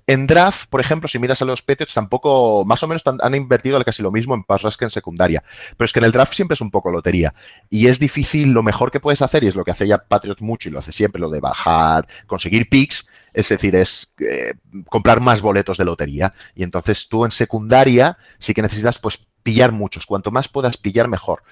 [0.06, 3.82] En draft, por ejemplo, si miras a los Patriots, tampoco, más o menos han invertido
[3.84, 5.42] casi lo mismo en pass rush que en secundaria.
[5.76, 7.34] Pero es que en el draft siempre es un poco lotería.
[7.70, 10.42] Y es difícil, lo mejor que puedes hacer, y es lo que hace ya Patriots
[10.42, 14.54] mucho y lo hace siempre, lo de bajar, conseguir picks, es decir, es eh,
[14.88, 16.32] comprar más boletos de lotería.
[16.54, 20.06] Y entonces tú en secundaria sí que necesitas pues pillar muchos.
[20.06, 21.42] Cuanto más puedas pillar, mejor.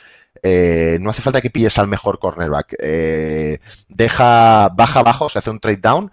[0.43, 2.74] Eh, no hace falta que pilles al mejor cornerback.
[2.78, 6.11] Eh, deja, baja abajo, se hace un trade down.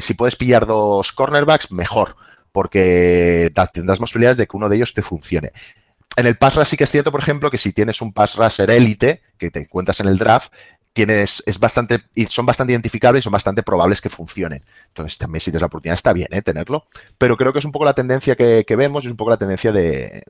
[0.00, 2.16] Si puedes pillar dos cornerbacks, mejor.
[2.52, 5.52] Porque tendrás más probabilidades de que uno de ellos te funcione.
[6.16, 8.36] En el pass rush sí que es cierto, por ejemplo, que si tienes un pass
[8.36, 10.52] rusher élite que te encuentras en el draft,
[10.92, 14.64] tienes, es bastante, son bastante identificables y son bastante probables que funcionen.
[14.88, 16.42] Entonces, también si tienes la oportunidad, está bien ¿eh?
[16.42, 16.86] tenerlo.
[17.18, 19.38] Pero creo que es un poco la tendencia que, vemos y es un poco la
[19.38, 20.24] tendencia de,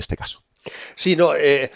[0.00, 0.42] este caso.
[0.94, 1.70] Sí, no, eh,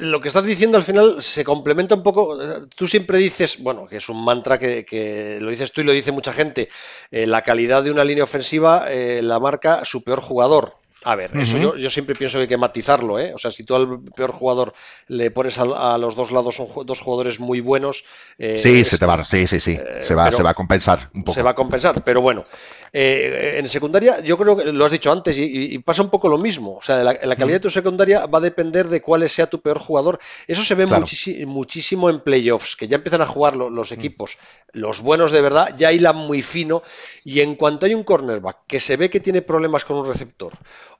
[0.00, 2.38] lo que estás diciendo al final se complementa un poco.
[2.74, 6.12] Tú siempre dices, bueno, que es un mantra que, lo dices tú y lo dice
[6.12, 6.68] mucha gente,
[7.10, 10.81] eh, la calidad de una línea ofensiva la marca su peor jugador.
[11.04, 13.32] A ver, eso yo, siempre pienso que hay que matizarlo, ¿eh?
[13.34, 14.72] O sea, si tú al peor jugador
[15.08, 18.04] le pones a, los dos lados dos jugadores muy buenos.
[18.38, 19.72] Eh, sí, se te va, sí, sí, sí.
[19.72, 21.34] Eh, se, va, se va a compensar un poco.
[21.34, 22.44] Se va a compensar, pero bueno.
[22.94, 26.36] Eh, en secundaria, yo creo que lo has dicho antes y, pasa un poco lo
[26.36, 26.76] mismo.
[26.76, 29.78] O sea, la, calidad de tu secundaria va a depender de cuál sea tu peor
[29.78, 30.18] jugador.
[30.46, 30.86] Eso se ve
[31.46, 34.36] muchísimo en playoffs, que ya empiezan a jugar los equipos,
[34.72, 36.82] los buenos de verdad, ya hilan muy fino.
[37.24, 40.52] Y en cuanto hay un cornerback que se ve que tiene problemas con un receptor,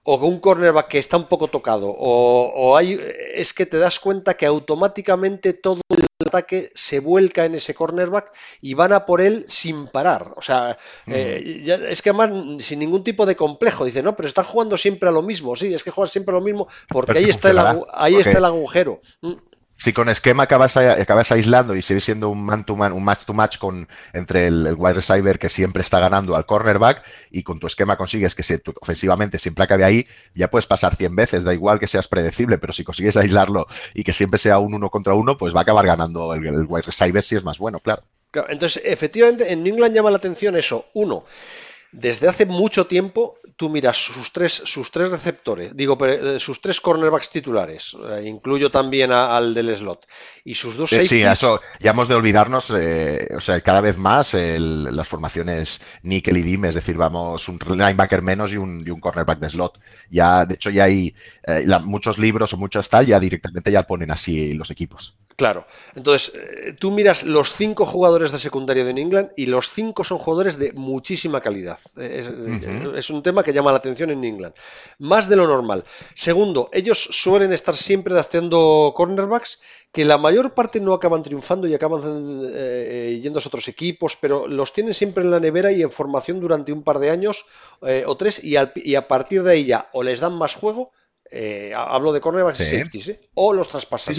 [0.05, 2.99] o un cornerback que está un poco tocado, o, o hay,
[3.35, 8.33] es que te das cuenta que automáticamente todo el ataque se vuelca en ese cornerback
[8.61, 10.33] y van a por él sin parar.
[10.37, 10.77] O sea,
[11.07, 13.85] eh, es que además sin ningún tipo de complejo.
[13.85, 15.57] Dice, no, pero están jugando siempre a lo mismo.
[15.57, 17.59] Sí, es que juegan siempre a lo mismo porque ahí, está el,
[17.93, 19.01] ahí está el agujero.
[19.83, 23.25] Si con esquema acabas, acabas aislando y sigue siendo un man to man, un match
[23.25, 27.03] to match con, entre el, wide receiver que siempre está ganando al cornerback
[27.33, 30.07] y con tu esquema consigues que se, ofensivamente siempre acabe ahí,
[30.37, 34.05] ya puedes pasar 100 veces, da igual que seas predecible, pero si consigues aislarlo y
[34.05, 36.83] que siempre sea un uno contra uno, pues va a acabar ganando el, el wide
[36.83, 38.05] receiver si es más bueno, claro.
[38.51, 40.87] Entonces, efectivamente, en New England llama la atención eso.
[40.95, 41.25] Uno,
[41.93, 46.81] desde hace mucho tiempo tú miras sus tres, sus tres receptores, digo, eh, sus tres
[46.81, 50.07] cornerbacks titulares, eh, incluyo también al del slot,
[50.45, 51.09] y sus dos safeties...
[51.11, 56.39] Sí, eso ya hemos de olvidarnos, eh, o sea, cada vez más las formaciones nickel
[56.39, 59.79] y beam, es decir, vamos, un linebacker menos y un, cornerback de slot.
[60.11, 61.15] Ya, de hecho, ya hay
[61.85, 65.17] muchos libros o muchos tal, ya directamente ya ponen así los equipos.
[65.43, 65.67] Claro.
[65.97, 70.05] Entonces, eh, tú miras los cinco jugadores de secundaria de New England y los cinco
[70.05, 71.81] son jugadores de muchísima calidad.
[71.97, 74.55] Es, un tema que llama la atención en New England.
[75.01, 75.83] Más de lo normal.
[76.15, 79.59] Segundo, ellos suelen estar siempre haciendo cornerbacks
[79.91, 82.03] que la mayor parte no acaban triunfando y acaban
[82.55, 86.39] eh, yendo a otros equipos, pero los tienen siempre en la nevera y en formación
[86.39, 87.47] durante un par de años
[87.85, 90.93] eh, o tres y, a partir de ahí ya o les dan más juego,
[91.75, 94.15] hablo de cornerbacks y safeties, o los traspasan.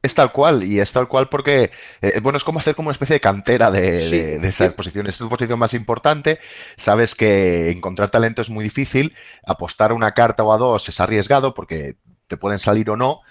[0.00, 2.92] Es tal cual, y es tal cual porque, eh, bueno, es como hacer como una
[2.92, 5.08] especie de cantera de, esa posición.
[5.08, 6.38] Es tu posición más importante,
[6.76, 11.52] sabes que encontrar talento es muy difícil, apostar una carta o a dos es arriesgado
[11.52, 11.96] porque
[12.28, 13.22] te pueden salir o no,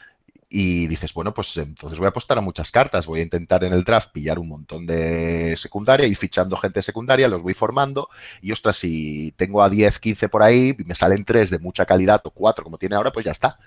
[0.49, 3.73] y dices, bueno, pues entonces voy a apostar a muchas cartas, voy a intentar en
[3.73, 8.09] el draft pillar un montón de secundaria y fichando gente secundaria, los voy formando
[8.41, 11.85] y ostras, si tengo a 10, 15 por ahí y me salen 3 de mucha
[11.85, 13.59] calidad o 4 como tiene ahora, pues ya está.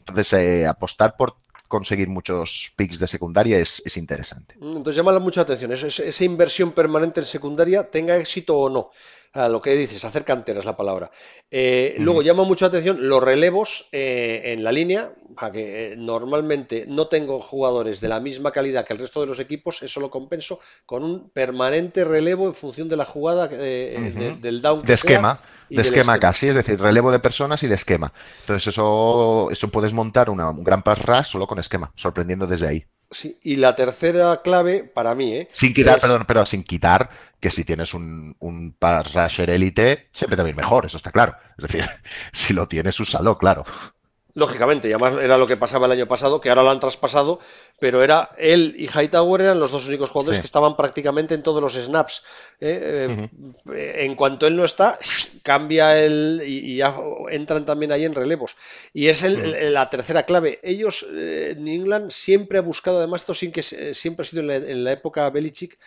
[0.00, 1.36] Entonces, eh, apostar por
[1.68, 4.54] conseguir muchos picks de secundaria es, interesante.
[4.58, 8.90] Mm, entonces llama mucha atención, esa inversión permanente en secundaria, tenga éxito o no.
[9.32, 11.10] A lo que dices, hacer cantera es la palabra.
[11.50, 16.86] Eh, luego llama mucha atención los relevos eh, en la línea, a que eh, normalmente
[16.88, 20.10] no tengo jugadores de la misma calidad que el resto de los equipos, eso lo
[20.10, 24.82] compenso con un permanente relevo en función de la jugada del down.
[24.82, 28.12] de esquema de esquema, casi, es decir, relevo de personas y de esquema.
[28.40, 32.86] Entonces eso, eso puedes montar un gran pass rush solo con esquema, sorprendiendo desde ahí.
[33.10, 35.48] Sí, y la tercera clave para mí, ¿eh?
[35.52, 40.36] Sin quitar, perdón, pero sin quitar que si tienes un, un pass rusher élite, siempre
[40.36, 41.36] te mejor, eso está claro.
[41.56, 41.84] Es decir,
[42.32, 43.64] si lo tienes, úsalo, claro.
[44.36, 47.38] Lógicamente, y además era lo que pasaba el año pasado, que ahora lo han traspasado,
[47.78, 51.62] pero era él y Hightower eran los dos únicos jugadores que estaban prácticamente en todos
[51.62, 52.24] los snaps.
[52.60, 53.28] ¿eh?
[53.72, 54.98] Eh, en cuanto él no está,
[55.44, 56.96] cambia el y, ya
[57.30, 58.56] entran también ahí en relevos.
[58.92, 60.58] Y es la tercera clave.
[60.64, 64.82] Ellos, eh, New England, siempre ha buscado, además, esto sin que siempre ha sido en
[64.82, 65.78] la, época Belichick,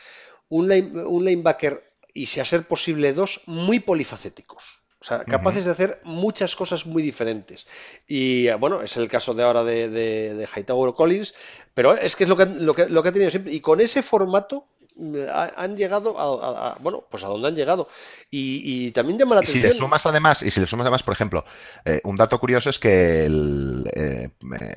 [0.48, 1.84] un, un linebacker
[2.14, 4.87] y si a ser posible dos, muy polifacéticos.
[5.08, 7.66] Sea, capaces de hacer muchas cosas muy diferentes.
[8.08, 11.34] Y bueno, es el caso de ahora de, de, Hightower Collins,
[11.74, 13.54] pero es que es lo que, lo que, lo que ha tenido siempre.
[13.54, 14.66] Y con ese formato
[14.98, 15.16] mm,
[15.56, 17.88] han llegado a, bueno pues a donde han llegado
[18.30, 21.14] y, también llama la atención si le sumas además y si le sumas además por
[21.14, 21.46] ejemplo
[21.86, 24.30] eh, un dato curioso es que eh, eh,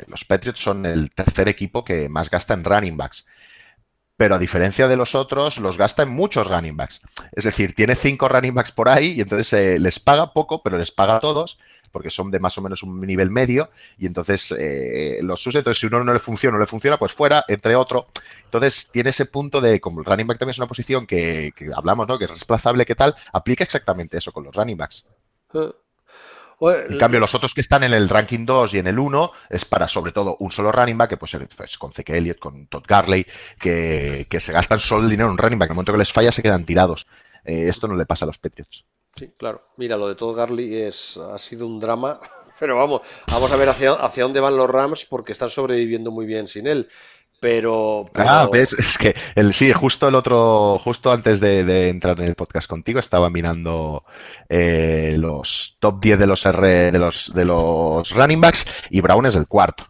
[0.06, 3.26] los Patriots son el tercer equipo que más gasta en running backs
[4.20, 7.00] pero a diferencia de los otros, los gasta en muchos running backs.
[7.32, 10.76] Es decir, tiene cinco running backs por ahí y entonces eh, les paga poco, pero
[10.76, 11.58] les paga a todos,
[11.90, 15.60] porque son de más o menos un nivel medio, y entonces eh, los usa.
[15.60, 18.04] Entonces, si uno no le funciona, no le funciona, pues fuera, entre otro.
[18.44, 22.06] Entonces, tiene ese punto de, como el running back también es una posición que, hablamos,
[22.06, 22.18] ¿no?
[22.18, 23.14] Que es desplazable, ¿qué tal?
[23.32, 25.06] Aplica exactamente eso con los running backs.
[25.54, 25.70] Eh,
[26.60, 29.64] en cambio, los otros que están en el ranking 2 y en el 1 es
[29.64, 32.66] para sobre todo un solo running back, que puede ser pues, con Zeke Elliott, con
[32.66, 33.26] Todd Garley,
[33.58, 35.68] que, se gastan solo el dinero en un running back.
[35.68, 37.06] En el momento que les falla se quedan tirados.
[37.44, 38.84] Eh, esto no le pasa a los Patriots.
[39.16, 39.68] Sí, claro.
[39.76, 42.20] Mira, lo de Todd Garley es, ha sido un drama.
[42.60, 46.26] Pero vamos, vamos a ver hacia, hacia dónde van los Rams porque están sobreviviendo muy
[46.26, 46.88] bien sin él.
[47.40, 52.26] Pero, Ah, ves, es que el, sí, justo el otro, justo antes de, entrar en
[52.26, 54.04] el podcast contigo, estaba mirando
[54.50, 59.24] eh, los top 10 de los R, de los de los running backs y Brown
[59.24, 59.86] es el cuarto.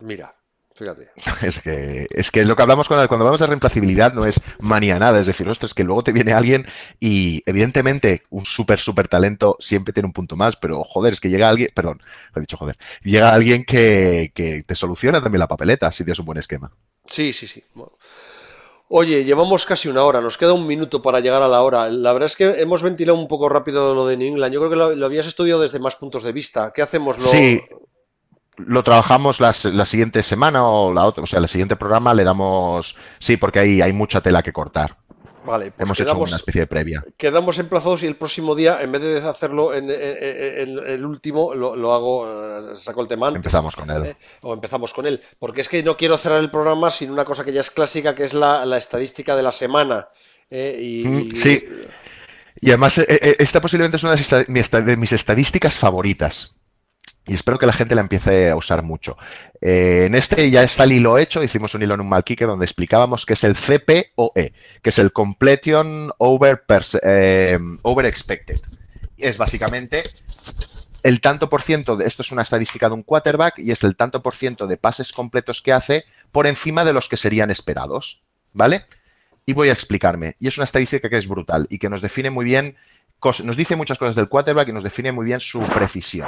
[0.00, 0.34] Mira,
[0.80, 1.10] Fíjate.
[1.46, 4.98] Es que, es que lo que hablamos cuando, cuando hablamos de reemplazabilidad no es manía
[4.98, 6.66] nada, es decir, ostras, que luego te viene alguien
[6.98, 11.28] y evidentemente un súper, súper talento siempre tiene un punto más, pero joder, es que
[11.28, 12.00] llega alguien, perdón,
[12.34, 14.32] he dicho joder, llega alguien que,
[14.66, 16.72] te soluciona también la papeleta si tienes un buen esquema.
[17.04, 17.62] Sí, sí, sí.
[18.88, 21.90] Oye, llevamos casi una hora, nos queda un minuto para llegar a la hora.
[21.90, 24.54] La verdad es que hemos ventilado un poco rápido lo de New England.
[24.54, 26.72] Yo creo que lo, habías estudiado desde más puntos de vista.
[26.74, 27.18] ¿Qué hacemos?
[27.18, 27.26] Lo...
[27.26, 27.60] Sí,
[28.66, 32.96] lo trabajamos la siguiente semana o la otra, o sea, el siguiente programa le damos,
[33.18, 34.96] sí, porque ahí hay mucha tela que cortar.
[35.44, 37.02] Vale, pues Hemos hecho una especie de previa.
[37.16, 42.72] Quedamos emplazados y el próximo día, en vez de hacerlo en, el último, lo, hago,
[42.72, 44.06] eh, saco el tema Empezamos con él.
[44.06, 45.20] Eh, o empezamos con él.
[45.38, 48.14] Porque es que no quiero cerrar el programa sin una cosa que ya es clásica,
[48.14, 50.08] que es la, estadística de la semana.
[50.50, 51.58] Eh, y, mm, sí.
[52.60, 56.59] Y además, esta posiblemente es una de mis estadísticas favoritas
[57.26, 59.16] y espero que la gente la empiece a usar mucho.
[59.60, 62.64] Eh, en este ya está el hilo hecho, hicimos un hilo en un Malkike donde
[62.64, 64.52] explicábamos que es el CPOE,
[64.82, 66.62] que es el Completion Over,
[67.02, 68.60] eh, over Expected.
[69.18, 70.02] Es básicamente
[71.02, 73.96] el tanto por ciento, de, esto es una estadística de un quarterback, y es el
[73.96, 78.22] tanto por ciento de pases completos que hace por encima de los que serían esperados.
[78.52, 78.86] ¿Vale?
[79.46, 80.34] Y voy a explicarme.
[80.40, 82.76] Y es una estadística que es brutal y que nos define muy bien,
[83.44, 86.26] nos dice muchas cosas del quarterback y nos define muy bien su precisión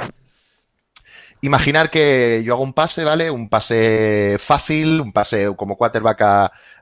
[1.43, 3.29] imaginar que yo hago un pase, ¿vale?
[3.29, 6.21] Un pase fácil, un pase como quarterback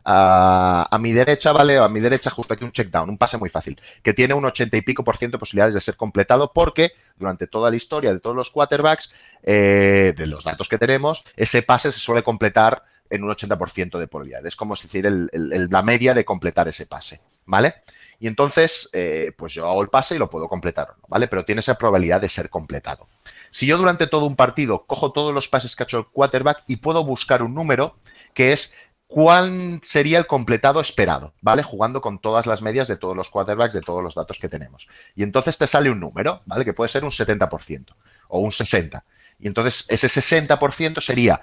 [0.06, 1.80] a, mi derecha, ¿vale?
[1.80, 4.46] A mi derecha justo aquí un check down, un pase muy fácil, que tiene un
[4.46, 8.14] 80 y pico por ciento de posibilidades de ser completado porque durante toda la historia
[8.14, 12.84] de todos los quarterbacks, eh, de los datos que tenemos, ese pase se suele completar
[13.10, 14.50] en un 80% de probabilidades.
[14.50, 17.76] Es como decir la media de completar ese pase, ¿vale?
[18.20, 21.28] Y entonces, eh, pues yo hago el pase y lo puedo completar, ¿vale?
[21.28, 23.08] Pero tiene esa probabilidad de ser completado.
[23.52, 26.64] Si yo durante todo un partido cojo todos los pases que ha hecho el quarterback
[26.68, 27.98] y puedo buscar un número
[28.34, 28.74] que es
[29.12, 31.64] cuál sería el completado esperado, ¿vale?
[31.64, 34.88] Jugando con todas las medias de todos los quarterbacks, de todos los datos que tenemos.
[35.16, 36.64] Y entonces te sale un número, ¿vale?
[36.64, 37.94] Que puede ser un 70%
[38.30, 39.04] o un 60%.
[39.38, 41.42] Y entonces ese 60% sería,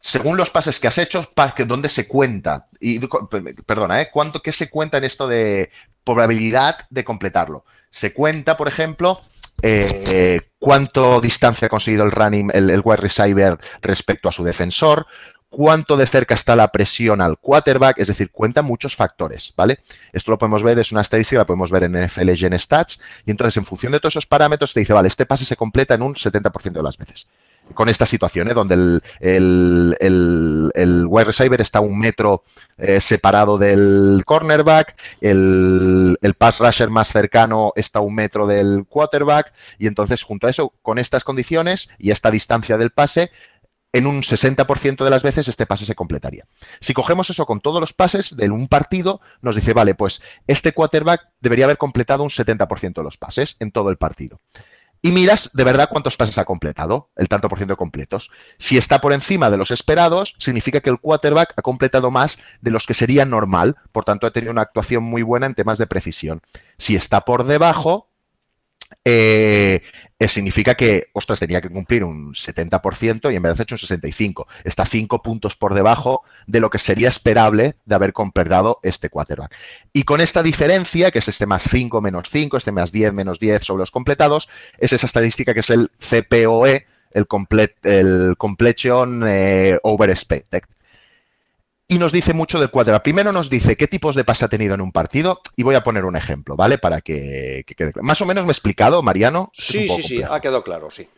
[0.00, 1.28] según los pases que has hecho,
[1.66, 2.68] ¿dónde se cuenta?
[2.80, 2.98] Y,
[3.66, 4.08] perdona, ¿eh?
[4.10, 5.70] ¿Cuánto, ¿Qué se cuenta en esto de
[6.02, 7.66] probabilidad de completarlo?
[7.90, 9.20] Se cuenta, por ejemplo,
[9.62, 15.06] eh, cuánto distancia ha conseguido el running, el, wide receiver respecto a su defensor,
[15.48, 19.78] cuánto de cerca está la presión al quarterback, es decir, cuenta muchos factores, ¿vale?
[20.12, 23.30] Esto lo podemos ver, es una estadística, la podemos ver en NFL Gen Stats, y
[23.30, 26.02] entonces en función de todos esos parámetros te dice, vale, este pase se completa en
[26.02, 27.28] un 70% de las veces
[27.72, 28.54] con esta situación, ¿eh?
[28.54, 32.44] donde el, wide receiver está un metro
[32.76, 39.86] eh, separado del cornerback, el, pass rusher más cercano está un metro del quarterback, y
[39.86, 43.30] entonces junto a eso, con estas condiciones y esta distancia del pase,
[43.92, 46.44] en un 60% de las veces este pase se completaría.
[46.80, 50.72] Si cogemos eso con todos los pases de un partido, nos dice, vale, pues este
[50.72, 54.40] quarterback debería haber completado un 70% de los pases en todo el partido
[55.04, 58.30] y miras de verdad cuántos pases ha completado, el tanto por ciento completos.
[58.56, 62.70] Si está por encima de los esperados, significa que el quarterback ha completado más de
[62.70, 65.86] los que sería normal, por tanto ha tenido una actuación muy buena en temas de
[65.86, 66.40] precisión.
[66.78, 68.13] Si está por debajo,
[69.04, 69.82] eh,
[70.18, 73.78] eh, significa que, ostras, tenía que cumplir un 70% y en vez de hecho un
[73.78, 74.46] 65%.
[74.64, 79.54] Está 5 puntos por debajo de lo que sería esperable de haber completado este quarterback.
[79.92, 83.38] Y con esta diferencia, que es este más 5 menos 5, este más 10 menos
[83.38, 84.48] 10 sobre los completados,
[84.78, 87.26] es esa estadística que es el CPOE, el,
[87.82, 90.62] el Completion eh, Over Expected
[91.94, 93.04] y nos dice mucho del cuadra.
[93.04, 95.84] Primero nos dice qué tipos de pase ha tenido en un partido y voy a
[95.84, 96.76] poner un ejemplo, ¿vale?
[96.76, 98.04] Para que, quede claro.
[98.04, 99.50] Más o menos me he explicado, Mariano.
[99.52, 101.08] Sí, sí, sí, ha quedado claro, sí.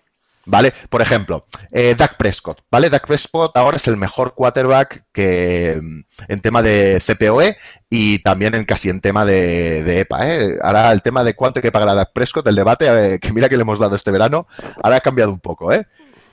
[0.45, 0.75] ¿Vale?
[0.91, 2.91] Por ejemplo, eh, Dak Prescott, ¿vale?
[2.91, 7.57] Dak Prescott ahora es el mejor quarterback que mm, en tema de CPOE
[7.89, 10.59] y también en casi en tema de, EPA, ¿eh?
[10.63, 13.49] Ahora el tema de cuánto hay que pagar a Dak Prescott, el debate, que mira
[13.49, 14.47] que le hemos dado este verano,
[14.83, 15.87] ahora ha cambiado un poco, ¿eh?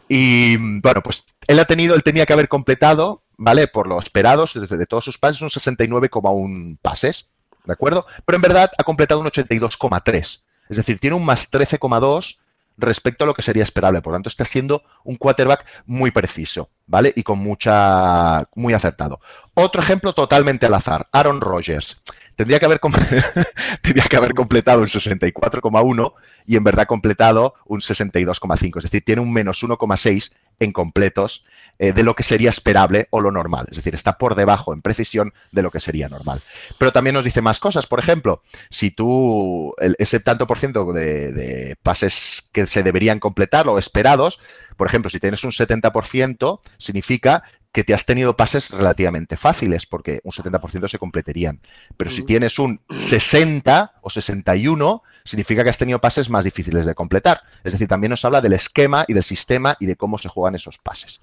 [0.09, 3.67] Y mm, bueno, pues él ha tenido, él tenía que haber completado ¿vale?
[3.67, 7.29] Por lo esperado, desde de todos sus pases, son 69,1 pases,
[7.65, 8.05] ¿de acuerdo?
[8.25, 10.43] Pero en verdad ha completado un 82,3.
[10.69, 12.39] Es decir, tiene un más 13,2
[12.77, 14.01] respecto a lo que sería esperable.
[14.01, 17.13] Por lo tanto, está siendo un quarterback muy preciso, ¿vale?
[17.15, 18.47] Y con mucha.
[18.55, 19.19] muy acertado.
[19.53, 22.01] Otro ejemplo totalmente al azar: Aaron Rodgers.
[22.35, 22.79] Tendría que haber,
[23.81, 26.13] tendría que haber completado un 64,1
[26.47, 28.77] y en verdad completado un 62,5.
[28.77, 31.45] Es decir, tiene un menos 1,6 en completos
[31.79, 33.67] eh, de lo que sería esperable o lo normal.
[33.69, 36.41] Es decir, está por debajo en precisión de lo que sería normal.
[36.77, 37.87] Pero también nos dice más cosas.
[37.87, 43.79] Por ejemplo, si tú ese tanto por ciento de, pases que se deberían completar o
[43.79, 44.39] esperados,
[44.77, 50.21] por ejemplo, si tienes un 70%, significa que te has tenido pases relativamente fáciles, porque
[50.23, 51.59] un 70% se completarían.
[51.97, 56.93] Pero si tienes un 60 o 61, significa que has tenido pases más difíciles de
[56.93, 57.41] completar.
[57.63, 60.53] Es decir, también nos habla del esquema y del sistema y de cómo se juegan
[60.53, 61.21] esos pases.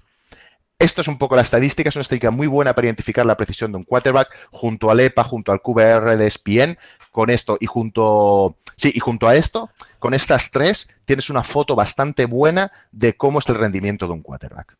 [0.81, 3.71] Esto es un poco la estadística, es una estadística muy buena para identificar la precisión
[3.71, 6.75] de un quarterback junto al EPA, junto al QBR de ESPN,
[7.11, 9.69] con esto y junto, sí, y junto a esto,
[9.99, 14.23] con estas tres, tienes una foto bastante buena de cómo es el rendimiento de un
[14.23, 14.75] quarterback.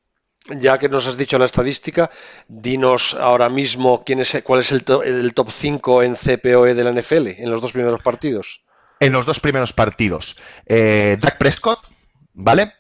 [0.50, 2.10] Ya que nos has dicho la estadística,
[2.48, 7.28] dinos ahora mismo quién es, cuál es el, top 5 en CPOE de la NFL
[7.28, 8.64] en los dos primeros partidos.
[9.00, 10.36] En los dos primeros partidos.
[10.66, 11.82] Eh, Dak Prescott,
[12.34, 12.74] ¿vale?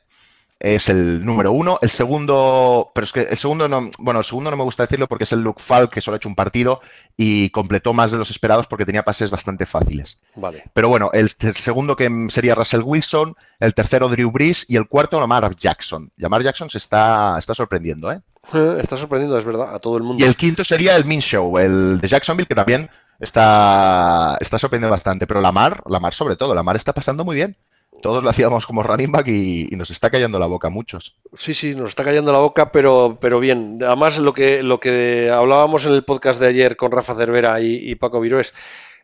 [0.61, 1.79] Es el número uno.
[1.81, 5.07] El segundo, pero es que el segundo no, bueno, el segundo no me gusta decirlo
[5.07, 6.81] porque es el Luke Falk, que solo ha hecho un partido
[7.17, 10.19] y completó más de los esperados porque tenía pases bastante fáciles.
[10.35, 10.63] Vale.
[10.73, 15.19] Pero bueno, el, segundo que sería Russell Wilson, el tercero Drew Brees y el cuarto
[15.19, 16.11] Lamar Jackson.
[16.17, 18.21] Lamar Jackson se está, está sorprendiendo, ¿eh?
[18.81, 20.23] Está sorprendiendo, es verdad, a todo el mundo.
[20.23, 22.89] Y el quinto sería el Min Show, el de Jacksonville, que también
[23.19, 25.27] está, está sorprendiendo bastante.
[25.27, 27.55] Pero Lamar, Lamar sobre todo, Lamar está pasando muy bien
[28.01, 31.15] todos lo hacíamos como running back y, nos está callando la boca a muchos.
[31.35, 33.79] Sí, sí, nos está callando la boca, pero, pero bien.
[33.81, 37.95] Además, lo que, lo que hablábamos en el podcast de ayer con Rafa Cervera y,
[37.95, 38.53] Paco Virués,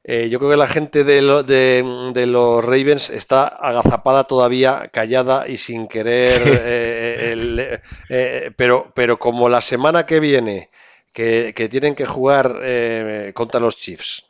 [0.04, 1.22] eh, yo creo que la gente de,
[2.14, 6.42] de, los Ravens está agazapada todavía, callada y sin querer.
[6.70, 10.70] Eh, eh, pero, pero como la semana que viene,
[11.14, 12.62] que, que tienen que jugar
[13.34, 14.28] contra los Chiefs,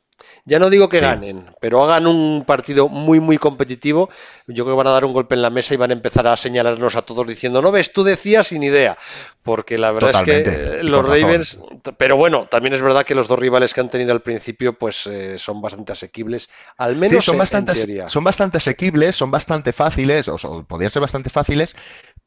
[0.48, 4.10] ya no digo que ganen, pero hagan un partido muy, muy competitivo.
[4.48, 6.26] Yo creo que van a dar un golpe en la mesa y van a empezar
[6.26, 8.98] a señalarnos a todos diciendo, no ves, tú decías sin idea.
[9.44, 11.60] Porque la verdad es que los Ravens,
[11.98, 15.06] pero bueno, también es verdad que los dos rivales que han tenido al principio, pues
[15.08, 16.50] eh, son bastante asequibles.
[16.78, 17.76] Al menos son, bastante,
[18.08, 21.76] son bastante asequibles, son bastante fáciles, o, podrían ser bastante fáciles,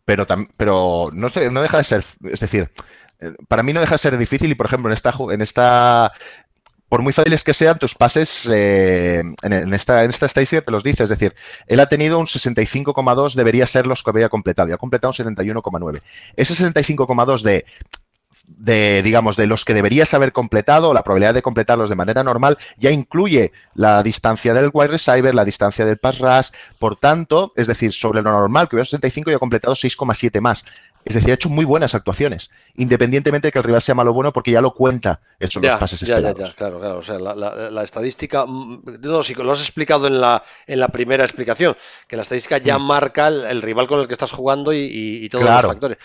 [0.05, 0.27] pero,
[0.59, 2.71] pero no, no deja de ser, es decir,
[3.21, 6.13] eh, para mí no deja de ser difícil y por ejemplo en esta en esta
[6.91, 10.83] por muy fáciles que sean, tus pases eh, en, esta, en esta estadística te los
[10.83, 11.05] dice.
[11.05, 11.37] Es decir,
[11.69, 15.37] él ha tenido un 65,2, debería ser los que había completado, y ha completado un
[15.37, 16.03] 71,9.
[16.37, 17.65] Ese 65,2 de
[18.57, 22.59] de, digamos, de los que deberías haber completado, la probabilidad de completarlos de manera normal,
[22.77, 27.67] ya incluye la distancia del wide receiver, la distancia del pass rush, por tanto, es
[27.67, 30.65] decir, sobre lo normal, que hubiera 65 y ha completado 6,7 más.
[31.05, 34.15] Es decir, ha hecho muy buenas actuaciones, independientemente de que el rival sea malo o
[34.15, 36.39] bueno, porque ya lo cuenta en los pases esperados.
[36.39, 36.99] Ya, ya, claro, claro.
[36.99, 41.25] O sea, la, estadística, mm, no, si lo has explicado en la, en la primera
[41.25, 41.77] explicación,
[42.07, 42.83] que la estadística ya mm.
[42.83, 45.99] marca el, rival con el que estás jugando y, todos los factores.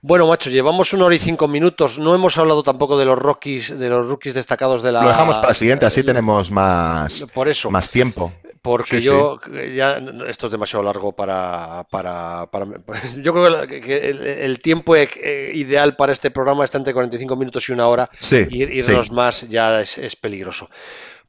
[0.00, 1.98] Bueno, macho, llevamos una hora y cinco minutos.
[1.98, 5.02] No hemos hablado tampoco de los rookies, de los rookies destacados de la.
[5.02, 7.70] Lo dejamos para la siguiente, así tenemos más, por eso.
[7.70, 8.32] más tiempo
[8.62, 9.40] porque yo
[9.74, 12.48] ya esto es demasiado largo para, para,
[13.16, 14.10] yo creo que
[14.44, 18.08] el, tiempo e, e, ideal para este programa está entre 45 minutos y una hora
[18.30, 20.68] y irnos más ya es, peligroso.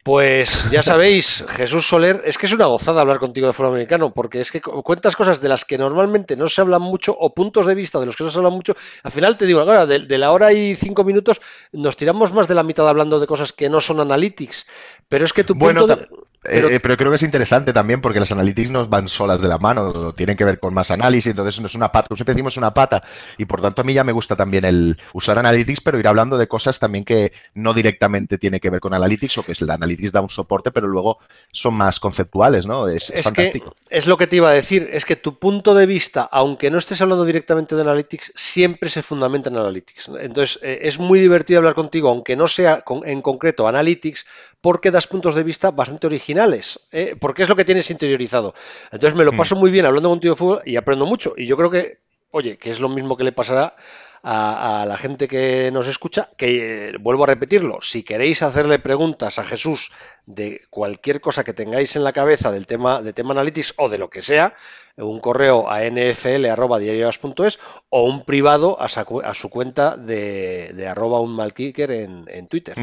[0.01, 4.13] Pues ya sabéis, Jesús Soler, es que es una gozada hablar contigo de fútbol americano,
[4.13, 7.65] porque es que cuentas cosas de las que normalmente no se hablan mucho, o puntos
[7.65, 8.75] de vista de los que no se hablan mucho.
[9.03, 11.41] Al final te digo, ahora, de, la hora y cinco minutos,
[11.73, 14.65] nos tiramos más de la mitad hablando de cosas que no son analytics.
[15.09, 16.07] Pero es que tu punto de...
[16.45, 19.49] Eh, eh, pero, creo que es interesante también porque las analytics no van solas de
[19.49, 22.55] la mano, tienen que ver con más análisis, entonces no es una pata, siempre decimos
[22.55, 23.03] una pata
[23.37, 26.37] y por tanto a mí ya me gusta también el usar analytics, pero ir hablando
[26.37, 29.73] de cosas también que no directamente tiene que ver con analytics o que es la
[29.73, 31.19] analytics da un soporte, pero luego
[31.51, 32.87] son más conceptuales, ¿no?
[32.87, 33.75] Es, fantástico.
[33.89, 36.77] es lo que te iba a decir, es que tu punto de vista, aunque no
[36.77, 40.09] estés hablando directamente de analytics, siempre se fundamenta en analytics.
[40.21, 44.25] Entonces eh, es muy divertido hablar contigo, aunque no sea en concreto analytics,
[44.61, 47.15] porque das puntos de vista bastante originales, ¿eh?
[47.19, 48.53] porque es lo que tienes interiorizado.
[48.91, 49.37] Entonces me lo mm.
[49.37, 51.33] paso muy bien hablando contigo de fútbol y aprendo mucho.
[51.37, 51.99] Y yo creo que,
[52.31, 53.73] oye, que es lo mismo que le pasará
[54.21, 59.39] a, la gente que nos escucha, que eh, vuelvo a repetirlo, si queréis hacerle preguntas
[59.39, 59.91] a Jesús
[60.25, 63.97] de cualquier cosa que tengáis en la cabeza del tema de tema analytics o de
[63.97, 64.55] lo que sea,
[64.97, 68.89] un correo a nfl.diarios.es o un privado a,
[69.33, 72.75] su cuenta de, de arroba un malkicker en, en Twitter.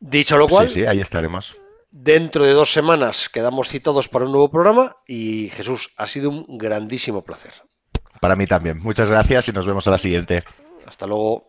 [0.00, 1.56] Dicho lo cual, sí, sí, ahí estaremos.
[1.90, 6.58] Dentro de dos semanas quedamos citados para un nuevo programa y Jesús, ha sido un
[6.58, 7.52] grandísimo placer.
[8.20, 8.80] Para mí también.
[8.80, 10.44] Muchas gracias y nos vemos a la siguiente.
[10.86, 11.46] Hasta luego.